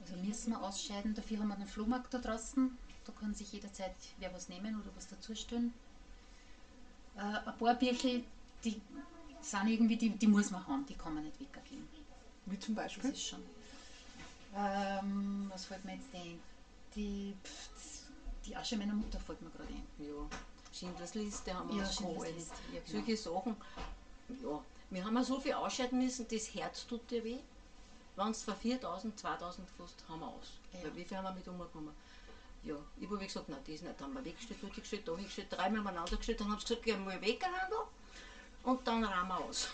Also 0.00 0.16
müssen 0.16 0.50
wir 0.52 0.62
ausscheiden, 0.62 1.14
dafür 1.14 1.38
haben 1.40 1.48
wir 1.48 1.54
einen 1.56 1.66
Flohmarkt 1.68 2.14
da 2.14 2.18
draußen, 2.18 2.78
da 3.04 3.12
kann 3.12 3.34
sich 3.34 3.52
jederzeit 3.52 3.94
wer 4.18 4.32
was 4.32 4.48
nehmen 4.48 4.74
oder 4.80 4.90
was 4.96 5.06
dazustellen. 5.06 5.74
Äh, 7.16 7.20
ein 7.20 7.58
paar 7.58 7.74
Bücher, 7.74 8.20
die 8.64 8.80
sind 9.42 9.68
irgendwie, 9.68 9.96
die, 9.96 10.10
die 10.10 10.26
muss 10.26 10.50
man 10.50 10.66
haben, 10.66 10.86
die 10.86 10.94
kann 10.94 11.14
man 11.14 11.24
nicht 11.24 11.38
weggeben. 11.40 11.86
Wie 12.46 12.58
zum 12.58 12.74
Das 12.74 12.84
Beispiel? 12.84 13.10
ist 13.10 13.22
schon. 13.26 13.42
Ähm, 14.56 15.46
was 15.52 15.66
fällt 15.66 15.84
mir 15.84 15.94
jetzt 15.94 16.14
ein? 16.14 16.40
Die, 16.94 17.34
pff, 17.44 17.70
die 18.46 18.56
Asche 18.56 18.76
meiner 18.76 18.94
Mutter 18.94 19.18
fällt 19.20 19.40
mir 19.42 19.50
gerade 19.50 19.68
ein. 19.68 19.86
Ja, 19.98 20.26
Schindlers 20.72 21.14
Liste 21.14 21.54
haben 21.54 21.68
wir 21.70 21.82
Ja, 21.82 21.90
Schindlers 21.90 22.28
ja, 22.72 22.80
genau. 22.80 23.04
Solche 23.04 23.16
Sachen. 23.16 23.56
Ja, 24.42 24.64
wir 24.90 25.04
haben 25.04 25.16
ja 25.16 25.24
so 25.24 25.40
viel 25.40 25.52
ausscheiden 25.52 25.98
müssen, 25.98 26.26
das 26.28 26.54
Herz 26.54 26.86
tut 26.86 27.10
dir 27.10 27.22
weh. 27.24 27.38
Wenn 28.16 28.28
es 28.28 28.42
von 28.42 28.56
4000, 28.56 29.18
2000 29.18 29.68
kostet, 29.78 30.08
haben 30.08 30.20
wir 30.20 30.26
aus. 30.26 30.52
Ja. 30.72 30.82
Weil 30.82 30.96
wie 30.96 31.04
viel 31.04 31.16
haben 31.16 31.24
wir 31.24 31.32
mit 31.32 31.48
umgekommen? 31.48 31.94
Ja, 32.62 32.74
ich 33.00 33.08
habe 33.08 33.18
gesagt, 33.18 33.48
nein, 33.48 33.60
das 33.60 33.80
nicht. 33.80 33.84
Dann 33.84 34.08
haben 34.08 34.14
wir 34.14 34.24
weggestellt, 34.24 34.60
dort 34.62 34.74
gestellt, 34.74 35.08
da 35.08 35.16
hingestellt, 35.16 35.46
dreimal 35.50 35.80
umeinander 35.80 36.16
gestellt. 36.16 36.40
Dann 36.40 36.50
haben 36.50 36.58
sie 36.58 36.66
gesagt, 36.66 36.82
gehen 36.82 36.98
wir 36.98 37.14
mal 37.14 37.20
wegeinander 37.22 37.86
und 38.64 38.86
dann 38.86 39.04
rahmen 39.04 39.28
wir 39.28 39.38
aus. 39.38 39.68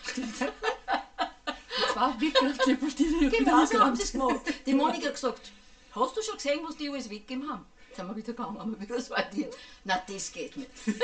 Das 1.79 1.95
war 1.95 2.19
wirklich 2.19 2.95
die 2.95 3.29
Genau 3.29 3.65
so 3.65 3.79
haben 3.79 3.95
sie 3.95 4.03
es 4.03 4.11
gemacht. 4.11 4.41
Die 4.65 4.73
Monika 4.73 5.07
hat 5.07 5.15
gesagt, 5.15 5.51
hast 5.99 6.15
du 6.17 6.21
schon 6.21 6.35
gesehen, 6.35 6.59
was 6.63 6.75
die 6.77 6.89
alles 6.89 7.09
weggegeben 7.09 7.49
haben? 7.49 7.65
Sind 7.95 8.07
wir 8.07 8.15
wieder 8.15 8.33
gegangen, 8.33 8.59
haben 8.59 8.71
wir 8.71 8.79
wieder 8.81 8.99
sortiert. 9.01 9.55
Nein, 9.83 9.99
das 10.07 10.31
geht 10.31 10.55
nicht. 10.57 10.69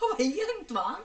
Aber 0.00 0.20
irgendwann, 0.20 1.00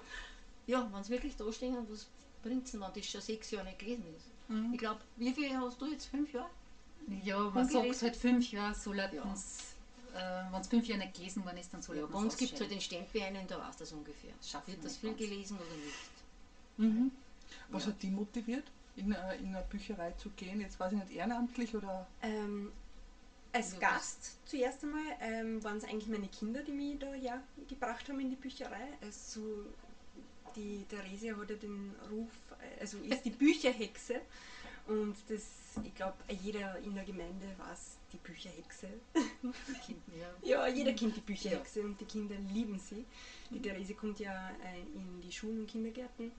ja, 0.67 0.87
wenn 0.91 1.03
sie 1.03 1.11
wirklich 1.11 1.35
da 1.35 1.51
stehen, 1.51 1.77
was 1.89 2.07
bringt 2.43 2.65
es 2.65 2.71
denn, 2.71 2.81
wenn 2.81 2.93
das 2.93 3.05
schon 3.05 3.21
sechs 3.21 3.51
Jahre 3.51 3.65
nicht 3.67 3.79
gelesen 3.79 4.03
ist? 4.15 4.25
Ich 4.73 4.79
glaube, 4.79 4.99
wie 5.15 5.31
viel 5.31 5.55
hast 5.57 5.79
du 5.79 5.85
jetzt? 5.85 6.05
Fünf 6.07 6.33
Jahre? 6.33 6.49
Ja, 7.23 7.39
man 7.39 7.65
sagt 7.67 7.83
gelesen? 7.83 8.01
halt 8.01 8.15
fünf 8.17 8.51
Jahre, 8.51 8.75
soll 8.75 8.97
Ja. 8.97 9.05
äh, 9.05 10.51
wenn 10.51 10.61
es 10.61 10.67
fünf 10.67 10.85
Jahre 10.87 10.99
nicht 11.03 11.13
gelesen 11.15 11.45
worden 11.45 11.57
ist, 11.57 11.73
dann 11.73 11.81
soll 11.81 11.97
Ja, 11.97 12.05
bei 12.05 12.17
uns 12.17 12.35
gibt 12.35 12.53
es 12.53 12.59
halt 12.59 12.71
den 12.71 12.81
Stempel 12.81 13.21
ein, 13.21 13.47
da 13.47 13.59
weißt 13.59 13.79
du 13.79 13.83
das 13.83 13.93
ungefähr. 13.93 14.31
Schaffen 14.43 14.67
Wird 14.67 14.79
wir 14.79 14.83
das 14.89 14.97
viel 14.97 15.09
ganz. 15.11 15.21
gelesen 15.21 15.57
oder 15.57 15.75
nicht? 15.85 15.95
Mhm. 16.95 17.11
Was 17.69 17.87
hat 17.87 18.01
die 18.01 18.09
motiviert, 18.09 18.65
in, 18.97 19.11
äh, 19.13 19.35
in 19.37 19.55
eine 19.55 19.63
Bücherei 19.69 20.11
zu 20.13 20.29
gehen? 20.31 20.59
Jetzt 20.59 20.79
weiß 20.79 20.91
ich 20.91 20.99
nicht, 20.99 21.11
ehrenamtlich 21.11 21.73
oder? 21.75 22.05
Ähm, 22.21 22.71
als 23.53 23.73
Ja, 23.73 23.79
Gast 23.79 24.37
zuerst 24.45 24.83
einmal 24.83 25.01
ähm, 25.21 25.63
waren 25.63 25.77
es 25.77 25.83
eigentlich 25.83 26.07
meine 26.07 26.27
Kinder, 26.27 26.61
die 26.63 26.71
mich 26.71 26.99
da 26.99 27.13
ja, 27.15 27.41
gebracht 27.67 28.07
haben 28.09 28.19
in 28.19 28.29
die 28.29 28.35
Bücherei. 28.35 28.87
Also 29.01 29.65
die 30.55 30.85
Theresia 30.89 31.35
hat 31.37 31.49
ja 31.49 31.55
den 31.55 31.93
Ruf, 32.11 32.29
also 32.79 32.97
ist 32.97 33.25
die 33.25 33.29
Bücherhexe. 33.45 34.21
Und 34.87 35.15
das, 35.29 35.43
ich 35.83 35.95
glaube, 35.95 36.17
jeder 36.41 36.77
in 36.79 36.95
der 36.95 37.03
Gemeinde 37.03 37.45
weiß 37.57 37.97
die 38.11 38.17
Bücherhexe. 38.17 38.87
Ja. 39.15 39.21
Ja, 40.43 40.67
jeder 40.67 40.93
kennt 40.93 41.15
die 41.15 41.21
Bücherhexe 41.21 41.81
und 41.81 41.99
die 42.01 42.05
Kinder 42.05 42.35
lieben 42.53 42.79
sie. 42.79 43.05
Die 43.49 43.61
Therese 43.61 43.93
kommt 43.93 44.19
ja 44.19 44.49
äh, 44.49 44.81
in 44.97 45.21
die 45.21 45.31
Schulen 45.31 45.61
und 45.61 45.67
Kindergärten. 45.67 46.31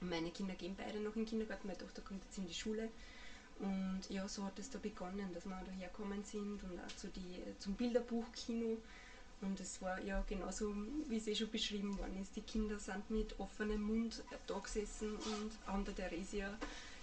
Meine 0.00 0.30
Kinder 0.30 0.54
gehen 0.54 0.76
beide 0.76 1.00
noch 1.00 1.16
in 1.16 1.22
den 1.22 1.28
Kindergarten, 1.28 1.66
meine 1.66 1.78
Tochter 1.78 2.02
kommt 2.02 2.22
jetzt 2.24 2.38
in 2.38 2.46
die 2.46 2.54
Schule. 2.54 2.88
Und 3.60 4.02
ja, 4.08 4.28
so 4.28 4.44
hat 4.44 4.58
es 4.58 4.70
da 4.70 4.78
begonnen, 4.78 5.32
dass 5.34 5.44
wir 5.44 5.60
da 5.64 5.72
hergekommen 5.72 6.22
sind 6.24 6.62
und 6.62 6.78
auch 6.80 6.96
zu 6.96 7.08
die, 7.08 7.42
zum 7.58 7.74
Bilderbuchkino. 7.74 8.78
Und 9.40 9.60
es 9.60 9.80
war 9.82 10.00
ja 10.02 10.24
genauso, 10.28 10.74
wie 11.08 11.16
es 11.16 11.26
eh 11.26 11.34
schon 11.34 11.50
beschrieben 11.50 11.96
worden 11.98 12.20
ist. 12.20 12.34
Die 12.36 12.42
Kinder 12.42 12.78
sind 12.78 13.08
mit 13.10 13.38
offenem 13.38 13.82
Mund 13.82 14.22
da 14.46 14.58
gesessen 14.58 15.14
und 15.14 15.50
haben 15.66 15.84
der 15.84 15.94
Theresia 15.94 16.56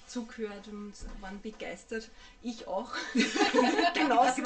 zugehört 0.08 0.68
und 0.68 0.94
waren 1.22 1.42
begeistert. 1.42 2.10
Ich 2.42 2.68
auch. 2.68 2.92
Genauso. 3.94 4.44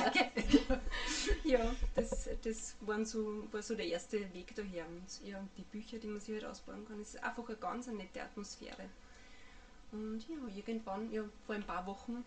ja, 1.43 1.75
das, 1.95 2.29
das 2.43 2.75
waren 2.81 3.05
so, 3.05 3.43
war 3.51 3.61
so 3.61 3.75
der 3.75 3.87
erste 3.87 4.19
Weg 4.33 4.55
daher. 4.55 4.85
Und 4.87 5.27
ja, 5.27 5.43
die 5.57 5.63
Bücher, 5.63 5.97
die 5.97 6.07
man 6.07 6.19
sich 6.19 6.35
halt 6.35 6.45
ausbauen 6.45 6.87
kann, 6.87 7.01
ist 7.01 7.21
einfach 7.23 7.47
eine 7.47 7.57
ganz 7.57 7.87
nette 7.87 8.21
Atmosphäre. 8.21 8.89
Und 9.91 10.23
ja, 10.27 10.35
irgendwann, 10.55 11.11
ja, 11.11 11.23
vor 11.45 11.55
ein 11.55 11.63
paar 11.63 11.85
Wochen, 11.85 12.23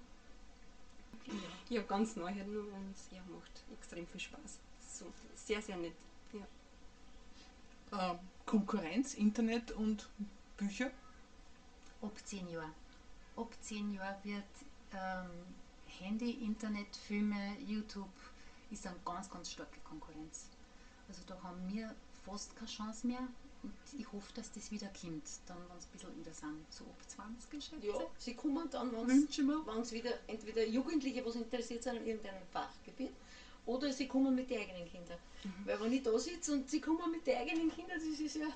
ja, 1.68 1.82
ganz 1.82 2.16
neu 2.16 2.32
halt 2.32 2.48
nur 2.48 2.64
und 2.64 2.94
ja, 3.10 3.22
macht 3.32 3.64
extrem 3.72 4.06
viel 4.06 4.20
Spaß. 4.20 4.58
So, 4.80 5.06
sehr, 5.34 5.62
sehr 5.62 5.76
nett. 5.76 5.94
Ja. 6.32 8.12
Äh, 8.12 8.18
Konkurrenz, 8.46 9.14
Internet 9.14 9.72
und 9.72 10.08
Bücher? 10.56 10.90
Ab 12.00 12.18
zehn 12.24 12.48
Jahren. 12.48 12.72
Ab 13.36 13.54
zehn 13.60 13.92
Jahren 13.94 14.16
wird 14.24 14.44
ähm, 14.92 15.30
Handy, 15.86 16.44
Internet, 16.44 16.96
Filme, 16.96 17.56
YouTube 17.60 18.10
ist 18.70 18.86
eine 18.86 18.96
ganz, 19.04 19.30
ganz 19.30 19.50
starke 19.50 19.78
Konkurrenz. 19.80 20.48
Also 21.08 21.22
da 21.26 21.40
haben 21.42 21.60
wir 21.68 21.94
fast 22.24 22.56
keine 22.56 22.68
Chance 22.68 23.06
mehr. 23.06 23.28
Und 23.62 23.72
ich 23.96 24.10
hoffe, 24.12 24.32
dass 24.34 24.50
das 24.52 24.70
wieder 24.70 24.88
kommt, 24.88 25.22
dann 25.46 25.56
wenn 25.68 25.78
es 25.78 25.86
ein 25.86 25.92
bisschen 25.92 26.16
wieder 26.18 26.32
sind, 26.32 26.66
so 26.70 26.84
ab 26.84 26.96
20 27.06 27.64
schätze 27.64 27.76
ich. 27.86 27.94
Ja, 27.94 28.00
sie 28.18 28.34
kommen 28.34 28.68
dann, 28.70 28.92
wenn 28.92 29.80
es 29.80 29.92
wieder 29.92 30.10
entweder 30.26 30.66
Jugendliche, 30.66 31.24
was 31.24 31.36
interessiert 31.36 31.82
sind 31.82 31.98
an 31.98 32.06
irgendeinem 32.06 32.42
Fachgebiet, 32.52 33.12
oder 33.64 33.92
sie 33.92 34.08
kommen 34.08 34.34
mit 34.34 34.50
den 34.50 34.60
eigenen 34.60 34.88
Kindern. 34.90 35.18
Weil 35.64 35.80
wenn 35.80 35.92
ich 35.92 36.02
da 36.02 36.18
sitze 36.18 36.52
und 36.52 36.68
sie 36.68 36.80
kommen 36.80 37.10
mit 37.12 37.26
den 37.26 37.36
eigenen 37.38 37.70
Kindern, 37.70 37.98
das 37.98 38.20
ist 38.20 38.36
ja... 38.36 38.48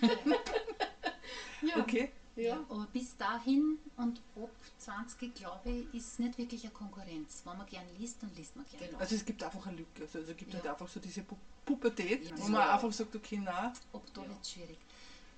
ja. 1.62 1.78
Okay. 1.78 2.10
Ja. 2.36 2.64
Aber 2.68 2.86
bis 2.92 3.16
dahin 3.16 3.78
und 3.96 4.20
ab 4.36 4.50
20, 4.78 5.34
glaube 5.34 5.70
ich, 5.70 5.94
ist 5.94 6.12
es 6.12 6.18
nicht 6.18 6.36
wirklich 6.36 6.64
eine 6.64 6.72
Konkurrenz. 6.72 7.42
Wenn 7.44 7.56
man 7.58 7.66
gern 7.66 7.84
liest, 7.96 8.22
dann 8.22 8.34
liest 8.34 8.56
man 8.56 8.64
gern. 8.70 8.86
Genau. 8.88 8.98
Also 8.98 9.14
es 9.14 9.24
gibt 9.24 9.42
einfach 9.42 9.64
eine 9.66 9.76
Lücke. 9.76 10.02
Also 10.02 10.18
es 10.18 10.36
gibt 10.36 10.52
Ja. 10.52 10.60
halt 10.60 10.70
einfach 10.70 10.88
so 10.88 11.00
diese 11.00 11.22
Pu 11.22 11.36
Pubertät, 11.64 12.28
Ja, 12.28 12.36
wo 12.36 12.48
man 12.48 12.60
einfach 12.68 12.92
sagt, 12.92 13.14
okay, 13.16 13.40
na, 13.42 13.72
Ab 13.92 14.02
da 14.12 14.20
Ja. 14.22 14.28
wird 14.28 14.42
es 14.42 14.50
schwierig. 14.50 14.76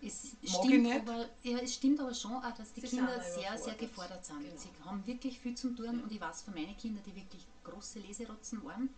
Es 0.02 0.36
stimmt, 0.42 0.82
nicht. 0.82 1.00
aber, 1.00 1.26
ja, 1.44 1.58
es 1.58 1.74
stimmt 1.74 2.00
aber 2.00 2.12
schon 2.14 2.32
auch, 2.32 2.52
dass 2.52 2.72
die 2.72 2.80
Sie 2.80 2.88
Kinder 2.96 3.20
sehr, 3.22 3.56
sehr 3.56 3.74
gefordert 3.74 4.24
sind. 4.24 4.42
Genau. 4.42 4.56
Sie 4.56 4.68
haben 4.84 5.06
wirklich 5.06 5.38
viel 5.38 5.54
zum 5.54 5.76
tun 5.76 5.84
Ja. 5.84 5.90
und 6.02 6.10
ich 6.10 6.20
weiß 6.20 6.42
von 6.42 6.54
meinen 6.54 6.76
Kindern, 6.76 7.02
die 7.06 7.14
wirklich 7.14 7.46
große 7.62 8.00
Leserotzen 8.00 8.64
waren 8.64 8.88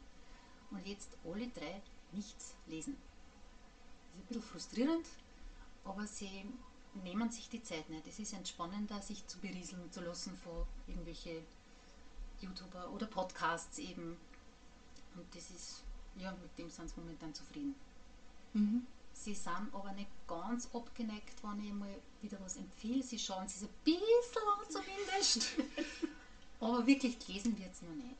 und 0.71 0.87
jetzt 0.87 1.11
alle 1.25 1.49
drei 1.49 1.83
nichts 2.13 2.55
lesen. 2.67 2.97
Das 2.97 4.15
ist 4.15 4.25
ein 4.25 4.27
bisschen 4.29 4.43
frustrierend, 4.43 5.07
aber 5.85 6.07
sie 6.07 6.47
nehmen 7.03 7.31
sich 7.31 7.49
die 7.49 7.63
Zeit 7.63 7.89
nicht. 7.91 8.07
Es 8.07 8.19
ist 8.19 8.33
entspannender, 8.33 9.01
sich 9.01 9.27
zu 9.27 9.39
berieseln 9.39 9.91
zu 9.93 10.01
lassen 10.01 10.37
von 10.37 10.65
irgendwelche 10.87 11.43
YouTuber 12.41 12.91
oder 12.91 13.07
Podcasts 13.07 13.79
eben. 13.79 14.17
Und 15.15 15.27
das 15.35 15.51
ist, 15.51 15.83
ja, 16.17 16.33
mit 16.33 16.57
dem 16.59 16.71
sind 16.71 16.89
sie 16.89 17.01
momentan 17.01 17.35
zufrieden. 17.35 17.75
Mhm. 18.53 18.87
Sie 19.13 19.35
sind 19.35 19.69
aber 19.73 19.93
nicht 19.93 20.09
ganz 20.29 20.69
abgeneigt, 20.73 21.43
wenn 21.43 21.65
ich 21.65 21.73
mal 21.73 21.99
wieder 22.23 22.39
was 22.41 22.57
empfehle. 22.57 23.03
Sie 23.03 23.19
schauen 23.19 23.47
es 23.47 23.63
ein 23.63 23.69
bisschen 23.85 24.43
an 24.47 24.71
zumindest. 24.71 25.49
aber 26.61 26.87
wirklich 26.87 27.19
gelesen 27.19 27.59
wird 27.59 27.73
es 27.73 27.83
noch 27.83 27.95
nicht. 27.95 28.17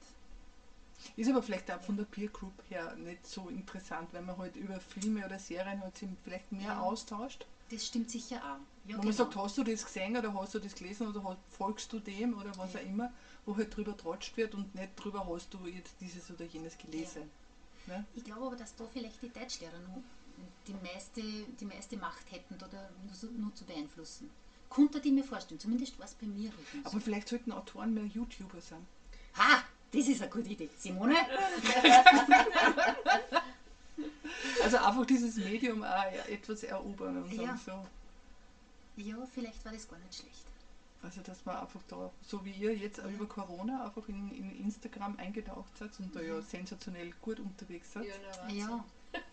Ist 1.17 1.31
aber 1.31 1.43
vielleicht 1.43 1.71
auch 1.71 1.81
von 1.81 1.97
der 1.97 2.05
Peer 2.05 2.29
Group 2.29 2.53
her 2.69 2.95
nicht 2.97 3.25
so 3.27 3.49
interessant, 3.49 4.13
wenn 4.13 4.25
man 4.27 4.37
halt 4.37 4.57
über 4.57 4.81
Filme 4.81 5.25
oder 5.25 5.39
Serien 5.39 5.81
halt 5.81 5.97
sich 5.97 6.09
vielleicht 6.25 6.51
mehr 6.51 6.73
Ja. 6.73 6.81
austauscht. 6.81 7.47
Das 7.71 7.87
stimmt 7.87 8.11
sicher 8.11 8.37
auch. 8.37 8.89
Ja, 8.91 8.97
Wo 8.97 9.03
man 9.03 9.13
sagt, 9.13 9.37
hast 9.37 9.59
du 9.59 9.63
das 9.63 9.85
gesehen 9.85 10.17
oder 10.17 10.33
hast 10.33 10.55
du 10.55 10.59
das 10.59 10.75
gelesen 10.75 11.09
oder 11.09 11.37
folgst 11.51 11.93
du 11.93 12.01
dem 12.01 12.39
oder 12.39 12.57
was 12.57 12.73
Ja. 12.73 12.81
auch 12.81 12.85
immer, 12.85 13.13
wo 13.45 13.57
halt 13.57 13.75
drüber 13.77 13.97
trotscht 13.97 14.37
wird 14.37 14.55
und 14.55 14.75
nicht 14.75 14.93
drüber 14.97 15.27
hast 15.27 15.53
du 15.53 15.67
jetzt 15.67 15.95
dieses 16.01 16.31
oder 16.31 16.45
jenes 16.47 16.79
gelesen. 16.79 17.31
Ne? 17.87 18.05
Ich 18.15 18.25
glaube 18.25 18.47
aber, 18.47 18.57
dass 18.57 18.75
da 18.75 18.87
vielleicht 18.87 19.21
die 19.21 19.29
Deutschlehrer 19.29 19.79
nur 19.81 20.01
die 20.67 20.73
meiste, 20.75 21.21
die 21.61 21.65
meiste 21.65 21.97
Macht 21.97 22.31
hätten, 22.31 22.55
oder 22.55 22.89
nur, 23.37 23.55
zu 23.55 23.65
beeinflussen. 23.65 24.31
Konnte 24.69 25.01
ich 25.03 25.13
mir 25.13 25.25
vorstellen, 25.25 25.59
zumindest 25.61 25.99
war 25.99 26.07
es 26.07 26.15
bei 26.15 26.27
mir 26.27 26.51
halt 26.51 26.75
nicht 26.75 26.85
so. 26.85 26.91
Aber 26.91 27.01
vielleicht 27.01 27.29
sollten 27.29 27.53
Autoren 27.53 27.93
mehr 27.95 28.05
YouTuber 28.05 28.61
sein. 28.61 28.87
Ha! 29.37 29.63
Das 29.91 30.07
ist 30.07 30.21
eine 30.21 30.31
gute 30.31 30.51
Idee. 30.51 30.69
Simone? 30.79 31.15
Also 34.63 34.77
einfach 34.79 35.07
dieses 35.07 35.37
Medium 35.37 35.83
auch 35.83 36.05
etwas 36.29 36.63
erobern 36.63 37.23
und 37.23 37.33
Ja. 37.33 37.57
sagen 37.57 37.61
so. 38.97 39.03
Ja, 39.03 39.17
vielleicht 39.33 39.65
war 39.65 39.73
das 39.73 39.89
gar 39.89 39.99
nicht 39.99 40.15
schlecht. 40.15 40.45
Also 41.03 41.21
dass 41.23 41.45
man 41.45 41.57
einfach 41.57 41.81
da, 41.89 42.11
so 42.27 42.45
wie 42.45 42.51
ihr 42.51 42.75
jetzt 42.77 43.01
auch 43.01 43.09
über 43.09 43.27
Corona 43.27 43.85
einfach 43.85 44.09
in, 44.09 44.31
in 44.33 44.59
Instagram 44.65 45.17
eingetaucht 45.17 45.77
seid 45.79 45.91
und 46.01 46.15
da 46.15 46.21
ja 46.21 46.41
sensationell 46.43 47.13
gut 47.23 47.39
unterwegs 47.39 47.93
seid. 47.93 48.05
Ja, 48.07 48.15
na. 48.47 48.53
Ja, 48.53 48.85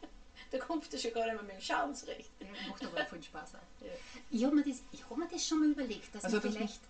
Da 0.52 0.60
kommst 0.60 0.94
du 0.94 0.98
schon 1.00 1.12
gar 1.14 1.26
nicht 1.26 1.34
mehr 1.34 1.44
mit 1.44 1.54
dem 1.54 1.62
Schauen 1.62 1.96
zurecht. 1.96 2.30
ja 2.40 2.48
macht 2.70 2.86
aber 2.86 3.06
voll 3.06 3.24
Spaß 3.24 3.56
auch. 3.56 3.86
Ja. 3.86 3.92
Ich 4.30 4.44
habe 4.46 4.56
mir, 4.56 4.64
das- 4.64 4.84
ich 4.92 5.04
hab 5.10 5.18
mir 5.18 5.28
das 5.28 5.46
schon 5.48 5.60
mal 5.60 5.70
überlegt, 5.72 6.14
dass 6.14 6.24
Also, 6.26 6.38
man 6.38 6.44
dass 6.44 6.54
man- 6.54 6.68
vielleicht. 6.68 6.82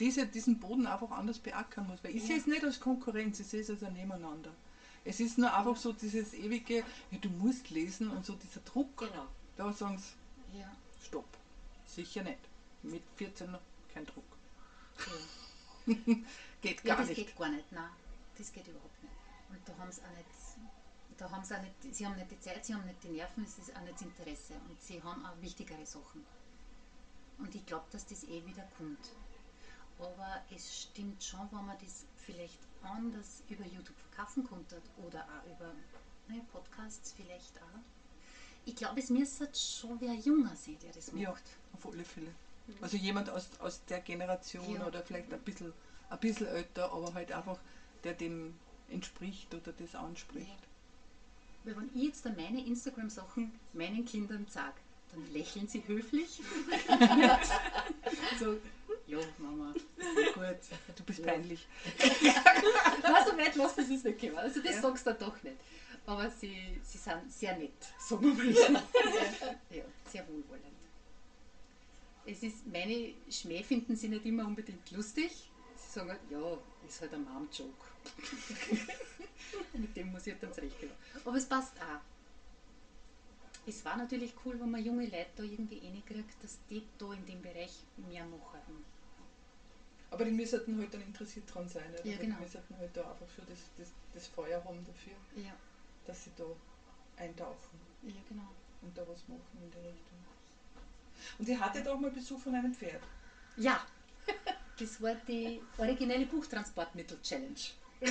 diese, 0.00 0.26
diesen 0.26 0.58
Boden 0.58 0.86
einfach 0.86 1.10
anders 1.12 1.38
beackern 1.38 1.86
muss. 1.86 2.02
Weil 2.02 2.16
ich 2.16 2.22
Ja. 2.22 2.28
sehe 2.28 2.38
es 2.38 2.46
nicht 2.46 2.64
als 2.64 2.80
Konkurrenz, 2.80 3.38
ich 3.38 3.46
sehe 3.46 3.60
es 3.60 3.70
als 3.70 3.82
ein 3.84 3.92
Nebeneinander. 3.94 4.50
Es 5.06 5.20
ist 5.20 5.38
nur 5.38 5.52
einfach 5.54 5.76
so 5.76 5.92
dieses 5.92 6.34
ewige, 6.34 6.78
ja, 7.10 7.18
du 7.20 7.28
musst 7.30 7.70
lesen 7.70 8.10
und 8.10 8.26
so 8.26 8.34
dieser 8.34 8.60
Druck. 8.60 8.96
Genau. 8.98 9.26
Da 9.56 9.72
sagen 9.72 9.98
sie, 9.98 10.58
Ja, 10.58 10.70
stopp. 11.04 11.28
Sicher 11.86 12.22
nicht. 12.22 12.40
Mit 12.82 13.02
14 13.16 13.50
noch 13.52 13.60
kein 13.94 14.04
Druck. 14.06 14.24
ja. 15.86 15.94
Geht 16.60 16.82
ja 16.82 16.94
gar 16.94 16.96
das 16.96 17.08
nicht. 17.08 17.18
geht 17.26 17.36
gar 17.36 17.48
nicht. 17.50 17.70
Nein, 17.70 17.90
das 18.36 18.52
geht 18.52 18.66
überhaupt 18.66 19.02
nicht. 19.02 19.12
Und 19.50 19.58
da 19.68 19.76
haben 19.78 19.92
sie 19.92 20.00
auch 20.02 20.16
nicht. 20.16 20.26
Da 21.18 21.30
haben 21.30 21.44
sie, 21.44 21.54
auch 21.56 21.62
nicht, 21.62 21.94
sie 21.94 22.06
haben 22.06 22.16
nicht 22.16 22.30
die 22.30 22.40
Zeit, 22.40 22.64
sie 22.66 22.74
haben 22.74 22.84
nicht 22.84 23.02
die 23.04 23.08
Nerven, 23.08 23.44
es 23.44 23.56
ist 23.58 23.74
auch 23.76 23.80
nicht 23.82 23.94
das 23.94 24.02
Interesse 24.02 24.54
und 24.68 24.82
sie 24.82 25.02
haben 25.02 25.24
auch 25.24 25.40
wichtigere 25.40 25.86
Sachen. 25.86 26.26
Und 27.38 27.54
ich 27.54 27.64
glaube, 27.64 27.84
dass 27.92 28.04
das 28.06 28.24
eh 28.24 28.44
wieder 28.44 28.68
kommt. 28.76 28.98
Aber 29.98 30.42
es 30.54 30.82
stimmt 30.82 31.22
schon, 31.22 31.48
wenn 31.52 31.66
man 31.66 31.76
das 31.78 32.04
vielleicht 32.16 32.58
anders 32.82 33.42
über 33.48 33.64
YouTube 33.64 33.96
verkaufen 34.10 34.44
konnte 34.44 34.80
oder 35.06 35.20
auch 35.24 35.46
über 35.56 35.72
ne, 36.28 36.42
Podcasts 36.52 37.14
vielleicht 37.16 37.56
auch. 37.58 37.80
Ich 38.64 38.76
glaube, 38.76 39.00
es 39.00 39.10
müsste 39.10 39.48
schon 39.54 40.00
wer 40.00 40.14
junger 40.14 40.54
sein, 40.56 40.76
der 40.82 40.92
das 40.92 41.12
macht. 41.12 41.22
Ja, 41.22 41.34
auf 41.72 41.86
alle 41.86 42.04
Fälle. 42.04 42.32
Also 42.80 42.96
jemand 42.96 43.30
aus, 43.30 43.48
aus 43.60 43.84
der 43.86 44.00
Generation 44.00 44.74
Ja. 44.74 44.86
oder 44.86 45.02
vielleicht 45.02 45.32
ein 45.32 45.40
bisschen, 45.40 45.72
ein 46.10 46.18
bisschen 46.18 46.48
älter, 46.48 46.92
aber 46.92 47.14
halt 47.14 47.30
einfach, 47.32 47.58
der 48.02 48.14
dem 48.14 48.54
entspricht 48.88 49.54
oder 49.54 49.72
das 49.72 49.94
anspricht. 49.94 50.58
Weil 51.64 51.76
wenn 51.76 51.90
ich 51.94 52.02
jetzt 52.02 52.24
dann 52.24 52.36
meine 52.36 52.64
Instagram-Sachen 52.64 53.52
meinen 53.72 54.04
Kindern 54.04 54.46
sage, 54.48 54.74
dann 55.12 55.32
lächeln 55.32 55.68
sie 55.68 55.86
höflich. 55.86 56.40
so, 58.40 58.56
ja, 59.06 59.18
Mama, 59.38 59.72
gut. 60.34 60.96
Du 60.96 61.04
bist 61.04 61.18
Ja. 61.20 61.26
peinlich. 61.26 61.66
Nein, 61.98 63.24
so 63.26 63.36
weit 63.38 63.54
lassen 63.56 63.84
sie 63.86 63.94
es 63.94 64.04
nicht 64.04 64.20
kommen. 64.20 64.36
Also 64.38 64.60
das 64.60 64.74
Ja. 64.76 64.82
sagst 64.82 65.06
du 65.06 65.14
doch 65.14 65.42
nicht. 65.42 65.56
Aber 66.06 66.30
sie, 66.30 66.80
sie 66.84 66.98
sind 66.98 67.32
sehr 67.32 67.56
nett, 67.56 67.72
sagen 67.98 68.36
wir 68.36 68.70
mal 68.70 68.82
ja, 69.70 69.82
sehr 70.08 70.26
wohlwollend. 70.28 70.64
Es 72.24 72.42
ist, 72.42 72.66
meine 72.66 73.12
Schmäh 73.30 73.62
finden 73.62 73.96
sie 73.96 74.08
nicht 74.08 74.24
immer 74.26 74.44
unbedingt 74.46 74.90
lustig. 74.90 75.30
Sie 75.76 75.92
sagen 75.92 76.10
halt, 76.10 76.20
ja, 76.30 76.58
ist 76.86 77.00
halt 77.00 77.12
ein 77.14 77.24
Mom-Joke. 77.24 77.72
Mit 79.74 79.96
dem 79.96 80.10
muss 80.12 80.26
ich 80.26 80.32
halt 80.32 80.42
dann 80.42 80.52
zurechtkommen. 80.52 80.92
Aber 81.24 81.36
es 81.36 81.44
passt 81.46 81.74
auch. 81.80 82.00
Es 83.68 83.84
war 83.84 83.96
natürlich 83.96 84.32
cool, 84.44 84.58
wenn 84.60 84.70
man 84.70 84.84
junge 84.84 85.04
Leute 85.06 85.26
da 85.36 85.42
irgendwie 85.42 85.78
reinkriegt, 85.84 86.42
dass 86.42 86.58
die 86.70 86.82
da 86.98 87.12
in 87.12 87.26
dem 87.26 87.42
Bereich 87.42 87.72
mehr 88.08 88.24
machen. 88.24 88.84
Aber 90.10 90.24
die 90.24 90.30
müssten 90.30 90.78
halt 90.78 90.94
dann 90.94 91.02
interessiert 91.02 91.52
dran 91.52 91.68
sein. 91.68 91.84
Oder? 91.92 92.06
Ja, 92.06 92.16
genau. 92.16 92.36
Die 92.36 92.42
müssten 92.42 92.76
halt 92.78 92.96
da 92.96 93.10
einfach 93.10 93.26
schon 93.34 93.44
das, 93.48 93.58
das, 93.76 93.88
das 94.14 94.26
Feuer 94.28 94.62
haben 94.64 94.84
dafür, 94.86 95.14
Ja, 95.42 95.52
dass 96.06 96.24
sie 96.24 96.30
da 96.36 96.44
eintauchen 97.16 97.80
ja 98.02 98.20
genau. 98.28 98.48
und 98.82 98.96
da 98.96 99.02
was 99.02 99.26
machen 99.28 99.58
in 99.62 99.70
der 99.70 99.82
Richtung. 99.82 100.18
Und 101.38 101.48
ihr 101.48 101.58
hattet 101.58 101.88
auch 101.88 101.98
mal 101.98 102.10
Besuch 102.10 102.38
von 102.38 102.54
einem 102.54 102.74
Pferd. 102.74 103.02
Ja, 103.56 103.84
das 104.78 105.00
war 105.00 105.14
die 105.26 105.60
originelle 105.78 106.26
Buchtransportmittel-Challenge. 106.26 107.60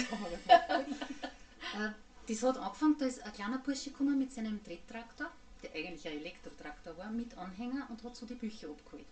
Äh, 1.76 1.90
das 2.28 2.44
hat 2.44 2.58
angefangen, 2.58 2.96
da 3.00 3.06
ist 3.06 3.22
ein 3.24 3.34
kleiner 3.34 3.58
Bursche 3.58 3.90
gekommen 3.90 4.18
mit 4.20 4.32
seinem 4.32 4.64
Tretraktor, 4.64 5.30
der 5.62 5.74
eigentlich 5.74 6.08
ein 6.08 6.20
Elektrotraktor 6.20 6.96
war, 6.98 7.10
mit 7.10 7.36
Anhänger 7.38 7.88
und 7.90 8.02
hat 8.04 8.16
so 8.16 8.26
die 8.26 8.36
Bücher 8.36 8.70
abgeholt. 8.70 9.06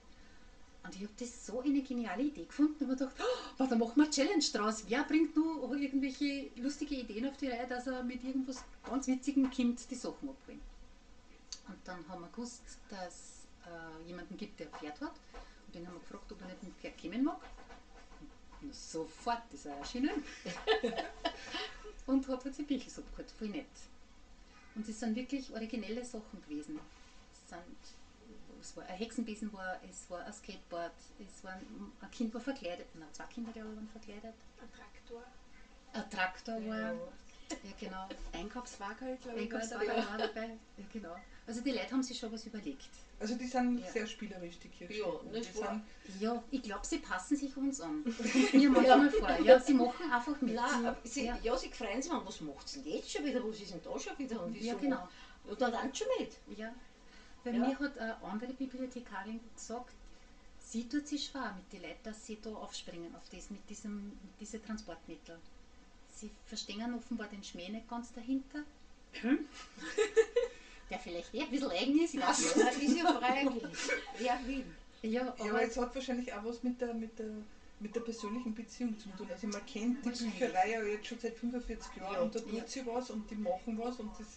Und 0.84 0.96
ich 0.96 1.02
habe 1.02 1.14
das 1.18 1.46
so 1.46 1.62
eine 1.62 1.82
geniale 1.82 2.24
Idee 2.24 2.44
gefunden 2.44 2.76
und 2.80 2.88
mir 2.90 2.96
gedacht, 2.96 3.16
oh, 3.58 3.66
da 3.66 3.76
machen 3.76 3.96
wir 3.96 4.04
eine 4.04 4.12
Challenge 4.12 4.44
draus. 4.52 4.84
Wer 4.88 5.04
bringt 5.04 5.36
nur 5.36 5.74
irgendwelche 5.76 6.50
lustige 6.58 6.96
Ideen 6.96 7.28
auf 7.28 7.38
die 7.38 7.48
Reihe, 7.48 7.68
dass 7.68 7.88
er 7.88 8.04
mit 8.04 8.24
irgendwas 8.24 8.64
ganz 8.84 9.08
Witzigem 9.08 9.50
kommt, 9.50 9.90
die 9.90 9.96
Sachen 9.96 10.30
abholen. 10.30 10.60
Und 11.68 11.78
dann 11.86 12.06
haben 12.10 12.22
wir 12.22 12.30
gewusst, 12.30 12.64
dass 12.90 13.46
äh, 13.66 14.08
jemanden 14.08 14.36
gibt, 14.36 14.60
der 14.60 14.68
ein 14.68 14.74
Pferd 14.74 15.00
hat. 15.00 15.14
Und 15.68 15.76
den 15.76 15.88
haben 15.88 15.94
wir 15.94 16.02
gefragt, 16.02 16.32
ob 16.32 16.42
er 16.42 16.48
nicht 16.48 16.64
mit 16.64 16.74
Pferd 16.76 17.02
kommen 17.02 17.24
mag. 17.24 17.40
Und 18.62 18.76
sofort 18.76 19.54
ist 19.54 19.66
er 19.66 19.78
erschienen. 19.78 20.24
und 22.08 22.28
hat 22.28 22.44
halt 22.44 22.56
sein 22.56 22.66
Bücher 22.66 22.90
abgeholt. 22.98 23.32
Voll 23.32 23.50
nett. 23.50 23.66
Und 24.76 24.88
es 24.88 25.00
sind 25.00 25.16
wirklich 25.16 25.54
originelle 25.54 26.04
Sachen 26.04 26.42
gewesen. 26.48 26.80
Es, 27.32 27.50
sind, 27.50 27.62
es 28.64 28.78
war 28.78 28.86
ein 28.86 28.96
Hexenbesen, 28.96 29.52
war, 29.54 29.78
es 29.90 30.10
war 30.10 30.26
ein 30.26 30.34
Skateboard, 30.34 30.94
es 31.20 31.44
war 31.44 31.52
ein, 31.52 31.92
ein 32.00 32.12
Kind 32.12 32.34
war 32.34 32.42
verkleidet, 32.42 32.88
nein, 32.96 33.10
zwei 33.12 33.26
Kinder 33.26 33.52
glaube 33.52 33.70
ich 33.72 33.76
waren 33.76 33.90
verkleidet. 33.90 34.34
Ein 34.62 34.72
Traktor. 34.72 35.24
Ein 35.94 36.10
Traktor 36.10 36.56
war, 36.68 36.94
ja 36.94 37.74
genau. 37.80 38.08
Einkaufswagen, 38.32 39.20
glaube 39.20 39.42
ich, 39.42 39.52
war 39.52 39.60
Einkaufswagen 39.60 39.88
dabei. 39.88 40.08
war 40.10 40.18
dabei. 40.18 40.50
Ja, 40.78 40.86
genau. 40.92 41.16
Also 41.46 41.62
die 41.62 41.72
Leute 41.72 41.92
haben 41.92 42.04
sich 42.04 42.18
schon 42.18 42.32
was 42.32 42.46
überlegt. 42.46 42.90
Also 43.20 43.36
die 43.36 43.48
sind 43.48 43.80
Ja. 43.80 43.92
sehr 43.92 44.08
spielerisch, 44.08 44.58
die 44.60 44.70
Kirchen. 44.70 44.96
Ja, 44.98 45.40
die 45.40 45.44
sind, 45.44 45.84
Ja, 46.22 46.44
ich 46.50 46.62
glaube, 46.64 46.86
sie 46.86 47.00
passen 47.00 47.36
sich 47.36 47.56
uns 47.58 47.82
an. 47.82 48.04
Mir 48.54 48.70
manchmal 48.70 49.10
vor. 49.10 49.40
Ja, 49.42 49.60
sie 49.60 49.74
machen 49.74 50.12
einfach 50.12 50.40
mit. 50.42 50.56
Nein, 50.56 50.96
sie, 51.04 51.26
ja. 51.26 51.38
ja. 51.44 51.58
sie 51.58 51.70
freuen 51.70 52.02
sich 52.02 52.12
an, 52.12 52.26
was 52.26 52.40
macht 52.42 52.68
sie 52.68 52.82
jetzt 52.82 53.12
schon 53.12 53.26
wieder, 53.26 53.46
was 53.46 53.60
ist 53.60 53.74
denn 53.74 53.82
da 53.84 54.00
schon 54.00 54.18
wieder 54.18 54.42
und 54.42 54.56
wieso? 54.56 54.68
ja, 54.68 54.74
genau. 54.76 55.08
Und 55.46 55.62
dann 55.62 55.74
dann 55.74 55.94
schon 55.94 56.08
mit. 56.18 56.32
Ja. 56.58 56.74
Bei 57.44 57.52
Ja. 57.52 57.60
mir 57.68 57.80
hat 57.80 57.98
eine 57.98 58.22
andere 58.24 58.54
Bibliothekarin 58.54 59.40
gesagt, 59.56 59.94
sie 60.60 60.88
tut 60.88 61.08
sich 61.08 61.26
schwer 61.26 61.54
mit 61.58 61.72
den 61.74 61.82
Leuten, 61.82 62.04
dass 62.04 62.26
sie 62.26 62.38
da 62.42 62.50
aufspringen 62.52 63.14
auf 63.16 63.28
das 63.32 63.50
mit 63.50 63.70
diesem 63.70 64.10
mit 64.10 64.40
diese 64.40 64.62
Transportmittel. 64.62 65.38
Sie 66.16 66.32
verstehen 66.46 66.94
offenbar 66.94 67.28
den 67.28 67.44
Schmäh 67.44 67.70
nicht 67.70 67.90
ganz 67.90 68.14
dahinter. 68.14 68.64
Der 70.90 71.00
vielleicht 71.00 71.34
eh 71.34 71.42
ein 71.42 71.50
bisschen 71.50 71.72
eigen 71.72 72.00
ist, 72.04 72.14
ich 72.14 72.22
weiß 72.22 72.56
nicht. 72.56 72.58
Ja, 72.58 72.70
ist 72.70 72.98
ja 72.98 73.14
freiwillig. 73.20 73.78
Ja, 74.20 74.40
ja, 75.02 75.22
aber 75.34 75.42
aber 75.50 75.62
es 75.64 75.78
hat 75.78 75.94
wahrscheinlich 75.96 76.32
auch 76.34 76.44
was 76.46 76.62
mit 76.64 76.80
der, 76.80 76.94
mit 76.94 77.18
der, 77.20 77.30
mit 77.80 77.96
der 77.96 78.02
persönlichen 78.02 78.54
Beziehung 78.54 78.98
zu 79.00 79.10
tun. 79.10 79.28
Also 79.32 79.48
man 79.48 79.66
kennt 79.66 80.06
die. 80.06 80.10
Bücherei 80.10 80.72
ja 80.72 80.84
jetzt 80.84 81.08
schon 81.08 81.20
seit 81.20 81.36
45 81.38 81.96
Jahren 81.98 82.14
Ja. 82.14 82.22
und 82.22 82.36
da 82.36 82.40
tut 82.40 82.54
Ja. 82.54 82.68
sie 82.68 82.86
was 82.86 83.10
und 83.12 83.30
die 83.30 83.36
machen 83.36 83.78
was 83.78 84.00
und 84.00 84.12
das, 84.20 84.28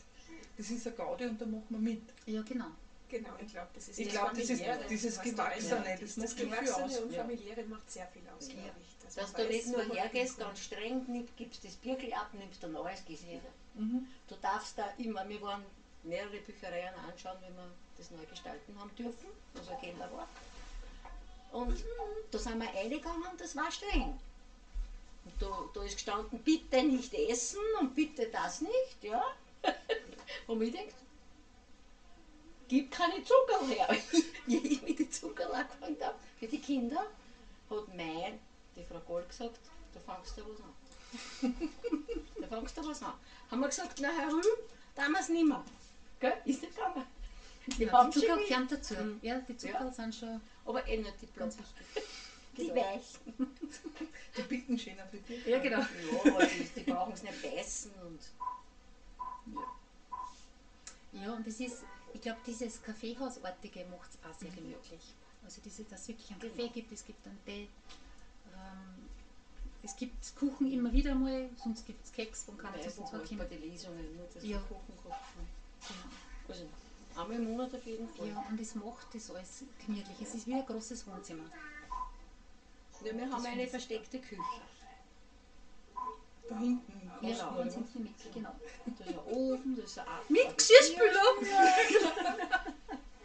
das 0.56 0.70
ist 0.70 0.86
eine 0.86 0.96
Gaudi 0.96 1.26
und 1.26 1.40
da 1.40 1.46
macht 1.46 1.70
man 1.70 1.82
mit. 1.82 2.02
ja, 2.26 2.42
genau. 2.42 2.70
Genau, 3.08 3.30
ich 3.40 3.48
glaube, 3.52 3.68
das 3.72 3.88
ist 3.88 3.98
Ich 3.98 4.06
das 4.08 4.14
glaub, 4.14 4.30
das 4.30 4.38
ist 4.38 4.48
Familiäre, 4.60 4.86
dieses 4.88 5.16
was 5.16 5.24
da 5.24 5.30
Gewachsene, 5.30 5.82
drin 5.84 5.98
das 6.00 6.14
das 6.16 6.34
Gewachsene 6.36 7.00
und 7.02 7.12
Ja. 7.12 7.22
Familiäre 7.22 7.62
macht 7.64 7.90
sehr 7.90 8.06
viel 8.08 8.22
aus, 8.28 8.48
glaube 8.48 8.72
ich. 8.80 9.14
Dass 9.14 9.32
man 9.32 9.42
du 9.42 9.48
nicht 9.48 9.66
nur 9.68 9.82
hergehst, 9.94 10.38
ganz 10.38 10.58
streng, 10.58 11.04
nimm- 11.06 11.28
gibst 11.36 11.64
das 11.64 11.76
Birkel 11.76 12.12
ab, 12.12 12.28
nimmst 12.32 12.64
ein 12.64 12.72
neues, 12.72 13.04
gehst 13.04 13.26
wieder. 13.26 13.50
Mhm. 13.74 14.06
Du 14.26 14.34
darfst 14.36 14.76
da 14.76 14.88
immer, 14.98 15.28
wir 15.28 15.40
waren 15.40 15.64
mehrere 16.02 16.38
Büchereien 16.40 16.94
anschauen, 16.94 17.36
wenn 17.42 17.54
wir 17.54 17.70
das 17.96 18.10
neu 18.10 18.24
gestalten 18.28 18.78
haben 18.78 18.94
dürfen, 18.96 19.28
was 19.54 19.68
ein 19.68 19.80
Keller 19.80 20.10
war. 20.12 20.28
Und 21.52 21.84
da 22.30 22.38
sind 22.38 22.58
wir 22.58 22.68
reingegangen, 22.74 23.36
das 23.38 23.54
war 23.54 23.70
streng. 23.70 24.18
Und 25.24 25.32
da, 25.40 25.64
da 25.74 25.82
ist 25.82 25.94
gestanden, 25.94 26.38
bitte 26.40 26.82
nicht 26.82 27.12
essen 27.14 27.58
und 27.80 27.94
bitte 27.94 28.26
das 28.26 28.60
nicht, 28.60 29.02
ja. 29.02 29.22
Wo 30.46 30.60
ich 30.60 30.72
denke, 30.72 30.92
gib 32.68 32.90
keine 32.90 33.22
Zucker 33.24 33.66
her. 33.68 33.88
Wie 34.46 34.56
ich 34.58 34.82
mit 34.82 34.98
den 34.98 35.10
Zucker 35.10 35.52
angefangen 35.52 35.96
habe, 36.00 36.16
für 36.38 36.46
die 36.46 36.60
Kinder, 36.60 37.06
hat 37.70 37.88
mein, 37.94 38.38
die 38.74 38.84
Frau 38.84 39.00
Gold 39.00 39.28
gesagt, 39.28 39.58
da 39.94 40.00
fangst 40.00 40.36
du 40.36 40.42
was 40.42 40.60
an. 40.60 41.70
da 42.40 42.46
fangst 42.48 42.76
du 42.76 42.88
was 42.88 43.02
an. 43.02 43.14
Haben 43.50 43.60
wir 43.60 43.68
gesagt, 43.68 43.98
na 44.00 44.08
Herr 44.08 44.32
Rühm, 44.32 44.42
damals 44.94 45.28
nicht 45.28 45.46
mehr. 45.46 45.64
Gell? 46.20 46.34
Ist 46.44 46.62
nicht 46.62 46.74
gegangen. 46.74 47.04
Die 47.66 47.84
Ja, 47.84 47.92
haben 47.92 48.10
die 48.10 48.20
Zucker 48.20 48.36
gehören 48.36 48.68
dazu. 48.68 48.94
Mhm. 48.94 49.18
Ja, 49.22 49.38
die 49.40 49.56
Zucker 49.56 49.84
Ja. 49.84 49.90
sind 49.90 50.14
schon 50.14 50.40
aber 50.64 50.86
eh 50.86 50.96
nicht 50.98 51.22
die 51.22 51.26
Platz. 51.26 51.56
Die 52.56 52.74
weichen. 52.74 53.56
Die 54.36 54.42
bieten 54.42 54.78
schöner 54.78 55.06
für 55.06 55.18
dich. 55.18 55.44
Ja, 55.46 55.58
genau. 55.58 55.78
Ja, 55.80 56.32
aber 56.32 56.46
die, 56.46 56.80
brauchen 56.82 57.12
es 57.12 57.22
nicht 57.22 57.42
beißen 57.42 57.92
und. 58.02 58.20
Ja, 61.12 61.32
und 61.32 61.46
das 61.46 61.60
ist, 61.60 61.82
ich 62.14 62.20
glaube, 62.20 62.38
dieses 62.46 62.82
Kaffeehausartige 62.82 63.84
macht 63.86 64.10
es 64.10 64.18
auch 64.24 64.34
sehr 64.38 64.50
gemütlich. 64.50 65.14
Also, 65.44 65.60
diese, 65.64 65.84
dass 65.84 66.02
es 66.02 66.08
wirklich 66.08 66.30
einen 66.30 66.40
Kaffee 66.40 66.68
gibt, 66.68 66.92
es 66.92 67.04
gibt 67.04 67.26
einen 67.26 67.38
Tee. 67.44 67.68
Ähm, 68.52 69.08
es 69.82 69.94
gibt 69.94 70.34
Kuchen 70.34 70.72
immer 70.72 70.92
wieder 70.92 71.14
mal, 71.14 71.48
sonst 71.56 71.86
gibt 71.86 72.04
es 72.04 72.12
Keks 72.12 72.44
von 72.44 72.58
keiner 72.58 72.78
Ja, 72.78 72.84
einfach 72.84 73.12
uns 73.12 73.30
bei 73.30 73.44
den 73.44 73.60
Lesungen, 73.60 74.16
nur 74.16 74.26
das 74.32 74.42
Ja. 74.44 74.58
Kuchen 74.58 74.94
haben. 75.04 75.48
Genau. 75.88 76.00
Also 76.48 76.64
einmal 77.20 77.36
im 77.36 77.44
Monat 77.44 77.74
auf 77.74 77.86
jeden 77.86 78.08
Fall. 78.08 78.28
Ja, 78.28 78.44
und 78.50 78.60
es 78.60 78.74
macht 78.74 79.14
das 79.14 79.30
alles 79.30 79.64
gemütlich. 79.84 80.16
Es 80.20 80.34
ist 80.34 80.46
wie 80.46 80.54
ein 80.54 80.66
großes 80.66 81.06
Wohnzimmer. 81.06 81.44
Ja, 83.04 83.16
wir 83.16 83.30
haben 83.30 83.46
eine 83.46 83.68
versteckte 83.68 84.18
Küche. 84.18 84.42
Da 86.48 86.58
hinten. 86.58 87.10
Ja, 87.22 87.30
Genau. 87.32 87.56
ganz 87.56 87.74
hinten 87.74 88.02
mit, 88.02 88.34
genau. 88.34 88.50
Da 88.98 89.04
ist 89.04 89.10
ein 89.10 89.18
Ofen, 89.34 89.76
da 89.76 89.82
ist 89.82 89.98
ein 89.98 90.06
Ab- 90.06 90.24
Mit 90.30 90.58
Geschirrspüler! 90.58 91.22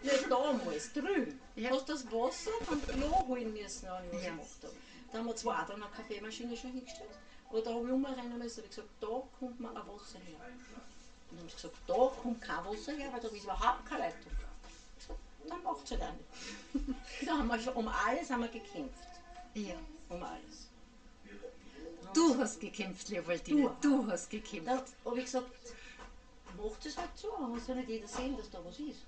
Nicht 0.03 0.25
damals, 0.31 0.93
drüben. 0.93 1.39
Ja. 1.55 1.71
Hast 1.71 1.89
das 1.89 2.05
Wasser 2.11 2.51
vom 2.65 2.81
Klo 2.87 3.27
holen 3.27 3.53
müssen, 3.53 3.89
habe 3.89 4.05
ich 4.07 4.13
was 4.13 4.23
Ja. 4.23 4.29
gemacht 4.31 4.47
habe. 4.63 4.73
Da 5.11 5.17
haben 5.19 5.25
wir 5.27 5.35
zwar 5.35 5.65
dann 5.65 5.83
eine 5.83 5.91
Kaffeemaschine 5.91 6.55
schon 6.55 6.71
hingestellt, 6.71 7.09
aber 7.49 7.61
da 7.61 7.73
habe 7.73 7.85
ich 7.85 7.91
umrennen 7.91 8.37
müssen, 8.39 8.63
ich 8.63 8.69
gesagt, 8.69 8.87
da 9.01 9.21
kommt 9.39 9.59
mir 9.59 9.69
ein 9.69 9.75
Wasser 9.75 10.19
her. 10.19 10.39
Und 10.39 11.37
dann 11.37 11.39
haben 11.39 11.49
sie 11.49 11.55
gesagt, 11.55 11.75
da 11.87 11.93
kommt 12.21 12.41
kein 12.41 12.65
Wasser 12.65 12.93
her, 12.93 13.09
weil 13.11 13.19
da 13.19 13.27
ist 13.27 13.43
überhaupt 13.43 13.85
keine 13.85 14.03
Leitung. 14.05 14.31
Gesagt, 14.97 15.19
dann 15.49 15.63
macht 15.63 15.83
es 15.83 15.91
halt 15.99 16.13
nicht. 16.73 16.97
da 17.27 17.37
haben 17.37 17.47
wir 17.49 17.59
schon, 17.59 17.73
um 17.73 17.87
alles 17.89 18.29
haben 18.31 18.41
wir 18.41 18.47
gekämpft. 18.47 18.97
Ja. 19.53 19.75
Um 20.09 20.23
alles. 20.23 20.69
Du 22.13 22.37
hast 22.37 22.59
gekämpft, 22.59 23.09
Leopoldine. 23.09 23.75
Du 23.81 24.07
hast 24.07 24.29
gekämpft. 24.29 24.67
Dann 24.67 24.81
habe 25.05 25.19
ich 25.19 25.25
gesagt, 25.25 25.49
macht 26.61 26.85
es 26.85 26.97
halt 26.97 27.09
so, 27.15 27.29
dann 27.39 27.49
muss 27.51 27.67
ja 27.67 27.75
nicht 27.75 27.89
jeder 27.89 28.07
sehen, 28.07 28.37
dass 28.37 28.49
da 28.49 28.59
was 28.63 28.79
ist. 28.79 29.01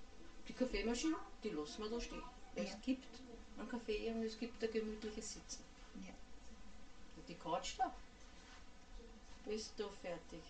Die 0.48 0.54
Kaffeemaschine, 0.54 1.16
die 1.44 1.50
lassen 1.50 1.84
wir 1.84 1.90
da 1.90 2.02
stehen. 2.02 2.24
Es 2.56 2.70
Ja. 2.70 2.76
gibt 2.86 3.08
einen 3.58 3.70
Kaffee 3.70 4.12
und 4.12 4.24
es 4.24 4.38
gibt 4.40 4.64
ein 4.64 4.72
gemütliches 4.72 5.34
Sitzen. 5.34 5.64
Ja. 6.06 6.14
Und 7.18 7.28
die 7.28 7.36
Couch 7.36 7.74
da 7.78 7.94
ist 9.46 9.72
da 9.78 9.86
fertig. 10.02 10.42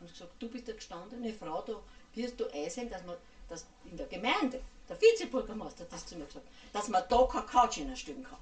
Und 0.00 0.06
ich 0.06 0.12
gesagt, 0.12 0.32
du 0.38 0.48
bist 0.48 0.66
eine 0.68 0.76
gestandene 0.76 1.32
Frau, 1.32 1.62
da 1.62 1.80
wirst 2.14 2.38
du 2.40 2.46
einsehen, 2.52 2.90
dass 2.90 3.04
man 3.04 3.16
dass 3.48 3.64
in 3.84 3.96
der 3.96 4.06
Gemeinde, 4.06 4.60
der 4.88 5.00
Vizebürgermeister 5.00 5.84
hat 5.84 5.92
das 5.92 6.04
zu 6.04 6.16
mir 6.16 6.24
gesagt, 6.26 6.46
dass 6.72 6.88
man 6.88 7.04
da 7.08 7.24
keine 7.30 7.46
Couch 7.46 7.74
hinstellen 7.74 8.24
kann. 8.24 8.38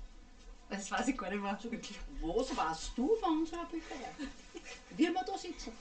Das 0.68 0.90
weiß 0.90 1.08
ich 1.08 1.18
gar 1.18 1.30
nicht 1.30 1.40
mehr. 1.40 1.58
Was 2.22 2.56
weißt 2.56 2.92
du 2.96 3.14
von 3.16 3.40
unserer 3.40 3.64
Bücherei? 3.66 4.10
Wie 4.90 5.12
wir 5.12 5.24
da 5.24 5.38
sitzen? 5.38 5.72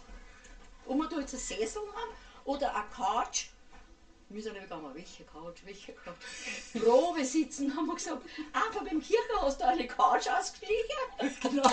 Ob 0.85 0.97
wir 0.97 1.07
da 1.07 1.19
jetzt 1.19 1.33
einen 1.33 1.43
Sessel 1.43 1.81
haben 1.81 2.11
oder 2.45 2.75
eine 2.75 2.85
Couch? 2.89 3.47
Wir 4.29 4.41
sind 4.41 4.59
gegangen, 4.59 4.93
welche 4.93 5.23
Couch, 5.25 5.59
welche 5.63 5.93
Couch? 5.93 6.15
Probe 6.73 7.23
sitzen, 7.23 7.75
haben 7.75 7.85
wir 7.85 7.95
gesagt. 7.95 8.23
Aber 8.51 8.83
beim 8.83 9.01
Kircher 9.01 9.41
hast 9.41 9.61
du 9.61 9.67
eine 9.67 9.87
Couch 9.87 10.27
ausgeglichen. 10.27 11.39
Genau. 11.41 11.69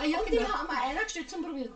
Ah, 0.00 0.04
ja, 0.04 0.18
Und 0.18 0.28
die 0.28 0.36
genau. 0.36 0.48
haben 0.48 0.68
wir 0.68 0.82
eingestellt 0.82 1.30
zum 1.30 1.42
Probieren. 1.42 1.72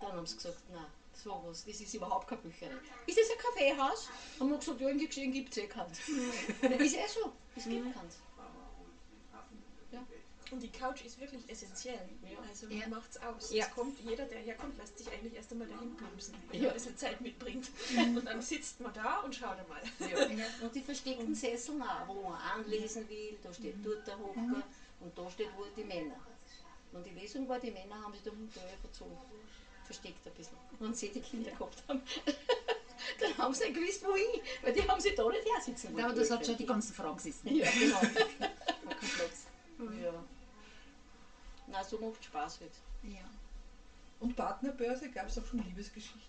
Dann 0.00 0.12
haben 0.12 0.26
sie 0.26 0.36
gesagt, 0.36 0.58
nein, 0.72 0.86
sowas, 1.22 1.64
das 1.66 1.80
ist 1.80 1.94
überhaupt 1.94 2.26
keine 2.28 2.40
Bücherei. 2.42 2.72
Ist 3.06 3.18
das 3.18 3.30
ein 3.30 3.38
Kaffeehaus? 3.38 4.08
Haben 4.38 4.50
wir 4.50 4.58
gesagt, 4.58 4.80
ja, 4.80 4.88
in 4.88 4.98
Geschehen 4.98 5.32
gibt 5.32 5.52
es 5.52 5.58
eh 5.58 5.66
keins. 5.66 5.98
ist 5.98 6.96
eh 6.96 7.06
so, 7.08 7.32
es 7.56 7.64
gibt 7.64 7.94
keins. 7.94 8.16
Und 10.52 10.60
die 10.64 10.68
Couch 10.72 11.04
ist 11.04 11.20
wirklich 11.20 11.48
essentiell. 11.48 12.08
Ja. 12.28 12.38
Also 12.48 12.66
Ja. 12.66 12.88
macht's 12.88 13.16
aus. 13.18 13.52
Ja. 13.52 13.66
Es 13.66 13.70
kommt, 13.72 14.00
jeder, 14.00 14.24
der 14.24 14.40
herkommt, 14.40 14.76
lässt 14.78 14.98
sich 14.98 15.08
eigentlich 15.08 15.34
erst 15.34 15.52
einmal 15.52 15.68
dahin 15.68 15.96
plumpsen, 15.96 16.34
wenn 16.50 16.60
Ja. 16.60 16.66
er 16.66 16.70
ein 16.72 16.74
bisschen 16.74 16.96
Zeit 16.96 17.20
mitbringt. 17.20 17.70
Und 17.96 18.24
dann 18.24 18.42
sitzt 18.42 18.80
man 18.80 18.92
da 18.92 19.20
und 19.20 19.32
schaut 19.32 19.58
einmal. 19.60 19.80
Ja. 20.00 20.26
Und 20.60 20.74
die 20.74 20.80
versteckten 20.80 21.36
Sesseln 21.36 21.80
auch, 21.82 22.08
wo 22.08 22.14
man 22.28 22.40
anlesen 22.40 23.08
will, 23.08 23.38
da 23.44 23.52
steht 23.54 23.76
dort 23.86 24.04
der 24.04 24.18
Hocker 24.18 24.64
und 24.98 25.16
da 25.16 25.30
steht 25.30 25.56
wohl 25.56 25.68
die 25.76 25.84
Männer. 25.84 26.18
Und 26.92 27.06
die 27.06 27.10
Lesung 27.10 27.48
war, 27.48 27.60
die 27.60 27.70
Männer 27.70 28.02
haben 28.02 28.12
sich 28.12 28.24
da 28.24 28.30
hinten 28.32 28.50
verzogen. 28.80 29.16
Versteckt 29.90 30.24
ein 30.24 30.32
bisschen. 30.34 30.56
Und 30.78 30.96
sie 30.96 31.08
die 31.08 31.20
Kinder 31.20 31.50
gehabt 31.50 31.82
haben. 31.88 32.00
Dann 33.20 33.38
haben 33.38 33.52
sie 33.52 33.64
nicht 33.64 33.74
gewusst, 33.74 34.04
wohin, 34.04 34.40
weil 34.62 34.72
die 34.72 34.88
haben 34.88 35.00
sie 35.00 35.16
da 35.16 35.28
nicht 35.28 35.44
her 35.44 35.60
sitzen 35.60 35.98
Ja, 35.98 36.04
aber 36.04 36.14
das 36.14 36.30
hat 36.30 36.46
schon 36.46 36.56
die 36.56 36.64
ganzen 36.64 36.94
Fragen 36.94 37.16
gesessen. 37.16 37.56
Ja, 37.56 37.68
genau. 37.78 38.00
Ja. 40.00 40.12
Nein, 41.66 41.84
so 41.88 41.98
macht 41.98 42.24
Spaß 42.24 42.60
halt. 42.60 42.70
Ja. 43.02 43.28
Und 44.20 44.36
Partnerbörse 44.36 45.10
gab 45.10 45.26
es 45.26 45.38
auch 45.38 45.46
schon 45.46 45.64
Liebesgeschichten. 45.64 46.20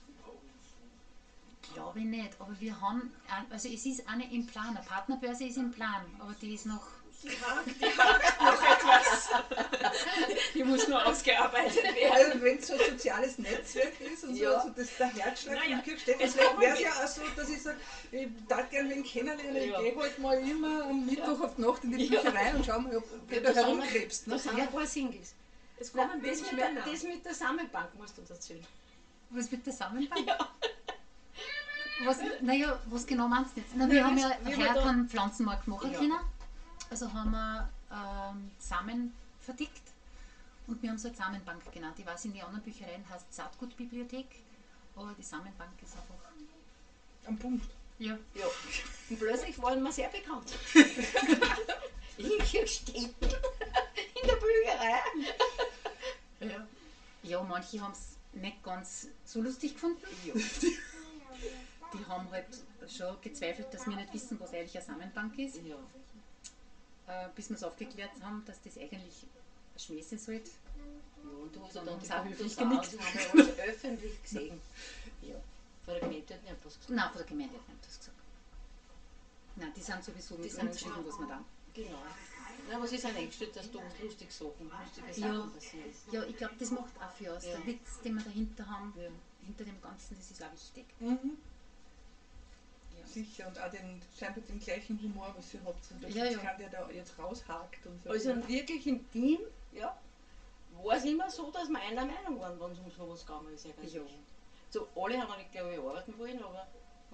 Glaube 1.76 2.00
ich 2.00 2.06
nicht, 2.06 2.41
aber 2.41 2.60
wir 2.60 2.82
haben, 2.82 3.13
also 3.52 3.69
es 3.69 3.86
ist 3.86 4.10
eine 4.10 4.34
im 4.34 4.47
Plan, 4.47 4.76
eine 4.76 4.84
Partnerbörse 4.84 5.43
ist 5.43 5.58
im 5.58 5.69
Plan, 5.69 6.04
aber 6.17 6.34
die 6.41 6.56
ist 6.56 6.65
noch, 6.65 6.88
Die 7.24 7.30
hakt, 7.30 7.68
die 7.80 7.86
hakt 7.86 8.42
noch 8.42 8.64
etwas. 8.64 9.30
Die 10.54 10.64
muss 10.64 10.88
nur 10.88 11.06
ausgearbeitet 11.06 11.84
werden. 11.84 12.12
Also 12.14 12.42
wenn 12.42 12.58
es 12.58 12.68
so 12.68 12.74
ein 12.74 12.80
soziales 12.92 13.38
Netzwerk 13.38 14.00
ist 14.02 14.24
und 14.24 14.36
so, 14.36 14.44
Ja. 14.44 14.52
also 14.56 14.70
das 14.70 14.86
ist 14.86 15.00
der 15.00 15.08
Herzschlag 15.14 15.56
Naja, 15.56 15.82
von 15.84 15.98
vielleicht 15.98 16.38
kommen 16.38 16.62
wäre 16.62 16.74
es 16.74 16.80
ja 16.82 16.90
auch 16.92 17.08
so, 17.08 17.22
dass 17.36 17.50
ich 17.50 17.62
sage, 17.62 17.78
ich 18.12 18.28
darf 18.48 18.70
gerne 18.70 18.90
wen 18.90 19.04
kennenlernen, 19.04 19.56
Ja. 19.70 19.80
ich 19.82 19.94
gehe 19.94 20.02
halt 20.02 20.20
mal 20.20 20.38
immer 20.40 20.84
am 20.86 21.06
Mittwoch 21.06 21.42
auf 21.42 21.56
die 21.56 21.62
Nacht 21.62 21.84
in 21.84 21.92
die 21.98 22.06
Ja. 22.06 22.22
Bücherei 22.22 22.56
und 22.56 22.66
schau 22.66 22.80
mal, 22.80 22.96
ob 22.98 23.04
Da 23.30 23.36
sind- 23.36 23.56
herumkrebst. 23.56 24.28
Da 24.28 24.32
Ne? 24.32 24.40
sind 24.40 24.60
ein 24.60 24.72
paar 24.72 24.86
Singles. 24.88 25.34
Es 25.80 25.94
Nein, 25.94 26.10
kommen 26.10 26.24
das, 26.24 26.42
mit 26.42 26.52
der, 26.60 26.70
das 26.92 27.04
mit 27.04 27.26
der 27.26 27.34
Sammelbank 27.34 27.96
musst 27.96 28.18
du 28.18 28.22
uns 28.22 28.30
erzählen. 28.32 28.66
was 29.30 29.50
mit 29.52 29.66
der 29.66 29.74
Zusammenbank? 29.74 30.28
Ja. 30.28 30.38
Was, 32.04 32.18
naja, 32.42 32.80
was 32.88 33.06
genau 33.06 33.28
meinst 33.28 33.56
du 33.56 33.62
jetzt? 33.62 33.72
Na, 33.76 33.86
Na, 33.86 33.94
wir 33.94 34.04
haben 34.06 34.16
das- 34.16 34.32
ja 34.58 34.58
heuer 34.74 34.84
keinen 34.84 35.08
Pflanzenmarkt 35.08 35.68
machen 35.68 35.92
Ja. 35.92 36.00
können, 36.00 36.14
also 36.92 37.12
haben 37.14 37.32
wir 37.32 37.70
ähm, 37.90 38.52
Samen 38.60 39.14
verdickt 39.40 39.82
und 40.68 40.82
wir 40.84 40.90
haben 40.90 40.98
so 40.98 41.08
eine 41.08 41.18
Samenbank 41.18 41.72
genannt. 41.72 41.96
Ich 41.98 42.06
weiß, 42.06 42.26
in 42.26 42.34
den 42.34 42.44
anderen 42.44 42.64
Büchereien 42.64 43.08
heißt 43.10 43.34
Saatgutbibliothek, 43.34 44.28
aber 44.96 45.16
die 45.18 45.24
Samenbank 45.24 45.72
ist 45.82 45.94
einfach, 45.96 46.16
Am 47.26 47.38
Punkt. 47.38 47.66
ja, 47.98 48.18
Ja. 48.36 48.46
Und 49.10 49.20
plötzlich 49.20 49.60
waren 49.62 49.82
wir 49.82 49.92
sehr 49.92 50.10
bekannt. 50.10 50.54
In 52.18 52.38
Kirchstetten. 52.40 53.06
In 53.06 54.28
der 54.28 54.36
Bücherei. 54.36 55.00
ja. 56.42 56.68
ja 57.24 57.44
manche 57.44 57.82
haben 57.82 57.94
es 57.94 58.18
nicht 58.34 58.62
ganz 58.64 59.08
so 59.26 59.42
lustig 59.42 59.74
gefunden. 59.76 60.06
Ja. 60.26 60.34
Die 61.94 62.06
haben 62.06 62.30
halt 62.32 62.48
schon 62.88 63.20
gezweifelt, 63.22 63.74
dass 63.74 63.88
wir 63.88 63.96
nicht 63.96 64.14
wissen, 64.14 64.40
was 64.40 64.54
eigentlich 64.54 64.76
eine 64.78 64.86
Samenbank 64.86 65.40
ist, 65.40 65.56
ja. 65.66 65.78
Äh, 67.12 67.30
bis 67.36 67.50
wir 67.50 67.58
es 67.58 67.63
aufgeklärt 67.63 68.12
haben, 68.24 68.43
dass 68.45 68.62
das 68.62 68.78
eigentlich 68.78 69.26
sein 69.78 70.19
sollte. 70.19 70.50
Ja, 70.50 71.30
und 71.43 71.56
du 71.56 71.63
hast 71.63 71.76
Dann 71.76 71.89
haben 71.89 72.02
sie 72.04 72.12
auch 72.13 72.24
höflich 72.26 72.56
genickt. 72.58 72.91
die 72.93 73.00
haben 73.00 73.13
wir 73.34 73.43
alles 73.43 73.60
öffentlich 73.60 74.24
gesehen. 74.24 74.62
Ja. 75.21 75.36
Vor 75.86 75.93
der 75.95 76.02
Gemeinde 76.08 76.34
hat 76.34 76.43
nicht 76.43 76.56
was 76.65 76.74
gesagt. 76.74 76.89
Nein, 76.89 77.10
von 77.10 77.17
der 77.17 77.26
Gemeinde 77.28 77.54
hat 77.56 77.67
nicht 77.69 77.86
das 77.86 78.00
gesagt. 78.00 78.17
Nein, 79.56 79.71
die 79.76 79.82
sind 79.82 80.04
sowieso 80.04 80.36
Die 80.38 80.41
unzufrieden, 80.50 80.74
schon- 80.80 81.06
was 81.08 81.19
wir 81.19 81.28
da. 81.28 81.43
Genau. 81.74 82.00
Na, 82.69 82.76
aber 82.78 82.88
sie 82.88 82.97
sind 82.97 83.15
eingestellt, 83.17 83.56
dass 83.56 83.71
da 83.71 83.80
lustige 84.02 84.32
Sachen, 84.32 84.69
lustige 84.84 85.13
Sachen 85.13 85.34
Ja. 85.34 85.47
passieren. 85.54 85.89
Ja, 86.12 86.24
ich 86.24 86.38
glaube, 86.38 86.56
das 86.60 86.71
macht 86.71 86.91
auch 87.02 87.12
viel 87.17 87.30
aus. 87.30 87.45
Ja. 87.45 87.52
Der 87.58 87.65
Witz, 87.67 88.00
den 88.04 88.15
wir 88.15 88.24
dahinter 88.24 88.67
haben, 88.67 88.93
Ja. 88.97 89.10
hinter 89.45 89.63
dem 89.63 89.80
Ganzen, 89.82 90.15
das 90.17 90.32
ist 90.32 90.43
auch 90.43 90.52
wichtig. 90.54 90.86
Mhm. 91.00 91.38
Sicher, 93.06 93.48
und 93.48 93.60
auch 93.60 93.70
den, 93.70 94.02
scheinbar 94.18 94.44
den 94.44 94.60
gleichen 94.60 95.00
Humor, 95.02 95.34
was 95.38 95.54
ihr 95.54 95.60
habt. 95.66 95.92
Und 95.92 96.04
das 96.04 96.14
Ja, 96.14 96.26
ja. 96.26 96.38
kann 96.38 96.58
der 96.58 96.70
da 96.70 96.90
jetzt 96.92 97.18
raushakt 97.18 97.86
und 97.86 98.02
so. 98.04 98.10
Also 98.10 98.48
wirklich 98.48 98.88
im 98.88 99.12
Team, 99.12 99.40
ja. 99.72 99.98
war 100.84 100.96
es 100.96 101.06
immer 101.06 101.30
so, 101.30 101.52
dass 101.52 101.70
wir 101.70 101.80
einer 101.80 102.06
Meinung 102.06 102.40
waren, 102.40 102.60
wenn 102.60 102.72
es 102.72 102.80
um 102.80 102.92
sowas 102.92 103.26
gegangen 103.26 103.54
ist. 103.54 103.66
Eigentlich. 103.66 103.94
Ja. 103.94 104.02
So, 104.70 104.88
alle 104.96 105.20
haben 105.22 105.38
nicht, 105.38 105.52
glaube 105.52 105.74
ich, 105.74 105.80
arbeiten 105.80 106.18
wollen, 106.18 106.42
aber 106.42 106.68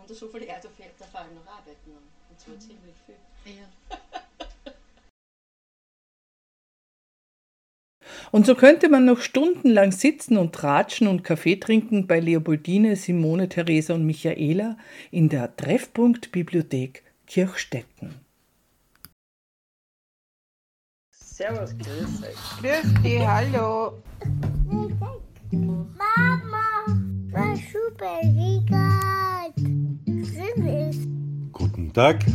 da 0.07 0.13
so 0.13 0.27
viele 0.27 0.45
da 0.45 1.05
fallen 1.05 1.33
noch 1.33 1.47
arbeiten. 1.47 1.97
Und 2.29 2.39
zwar 2.39 2.59
ziemlich 2.59 2.95
viel. 3.05 3.55
Ja. 3.55 3.97
Und 8.31 8.45
so 8.45 8.55
könnte 8.55 8.89
man 8.89 9.05
noch 9.05 9.21
stundenlang 9.21 9.91
sitzen 9.91 10.37
und 10.37 10.53
tratschen 10.53 11.07
und 11.07 11.23
Kaffee 11.23 11.55
trinken 11.55 12.07
bei 12.07 12.19
Leopoldine, 12.19 12.95
Simone, 12.95 13.49
Theresa 13.49 13.93
und 13.93 14.05
Michaela 14.05 14.77
in 15.11 15.29
der 15.29 15.55
Treffpunkt 15.55 16.31
Bibliothek 16.31 17.03
Kirchstetten. 17.25 18.15
Servus, 21.11 21.75
grüß 21.77 22.23
euch. 22.23 22.35
Grüß 22.61 23.03
dich, 23.03 23.19
hallo. 23.19 24.01
Mama, 25.51 26.85
war 27.31 27.55
super? 27.55 28.19
Guten 31.51 31.93
Tag. 31.93 32.25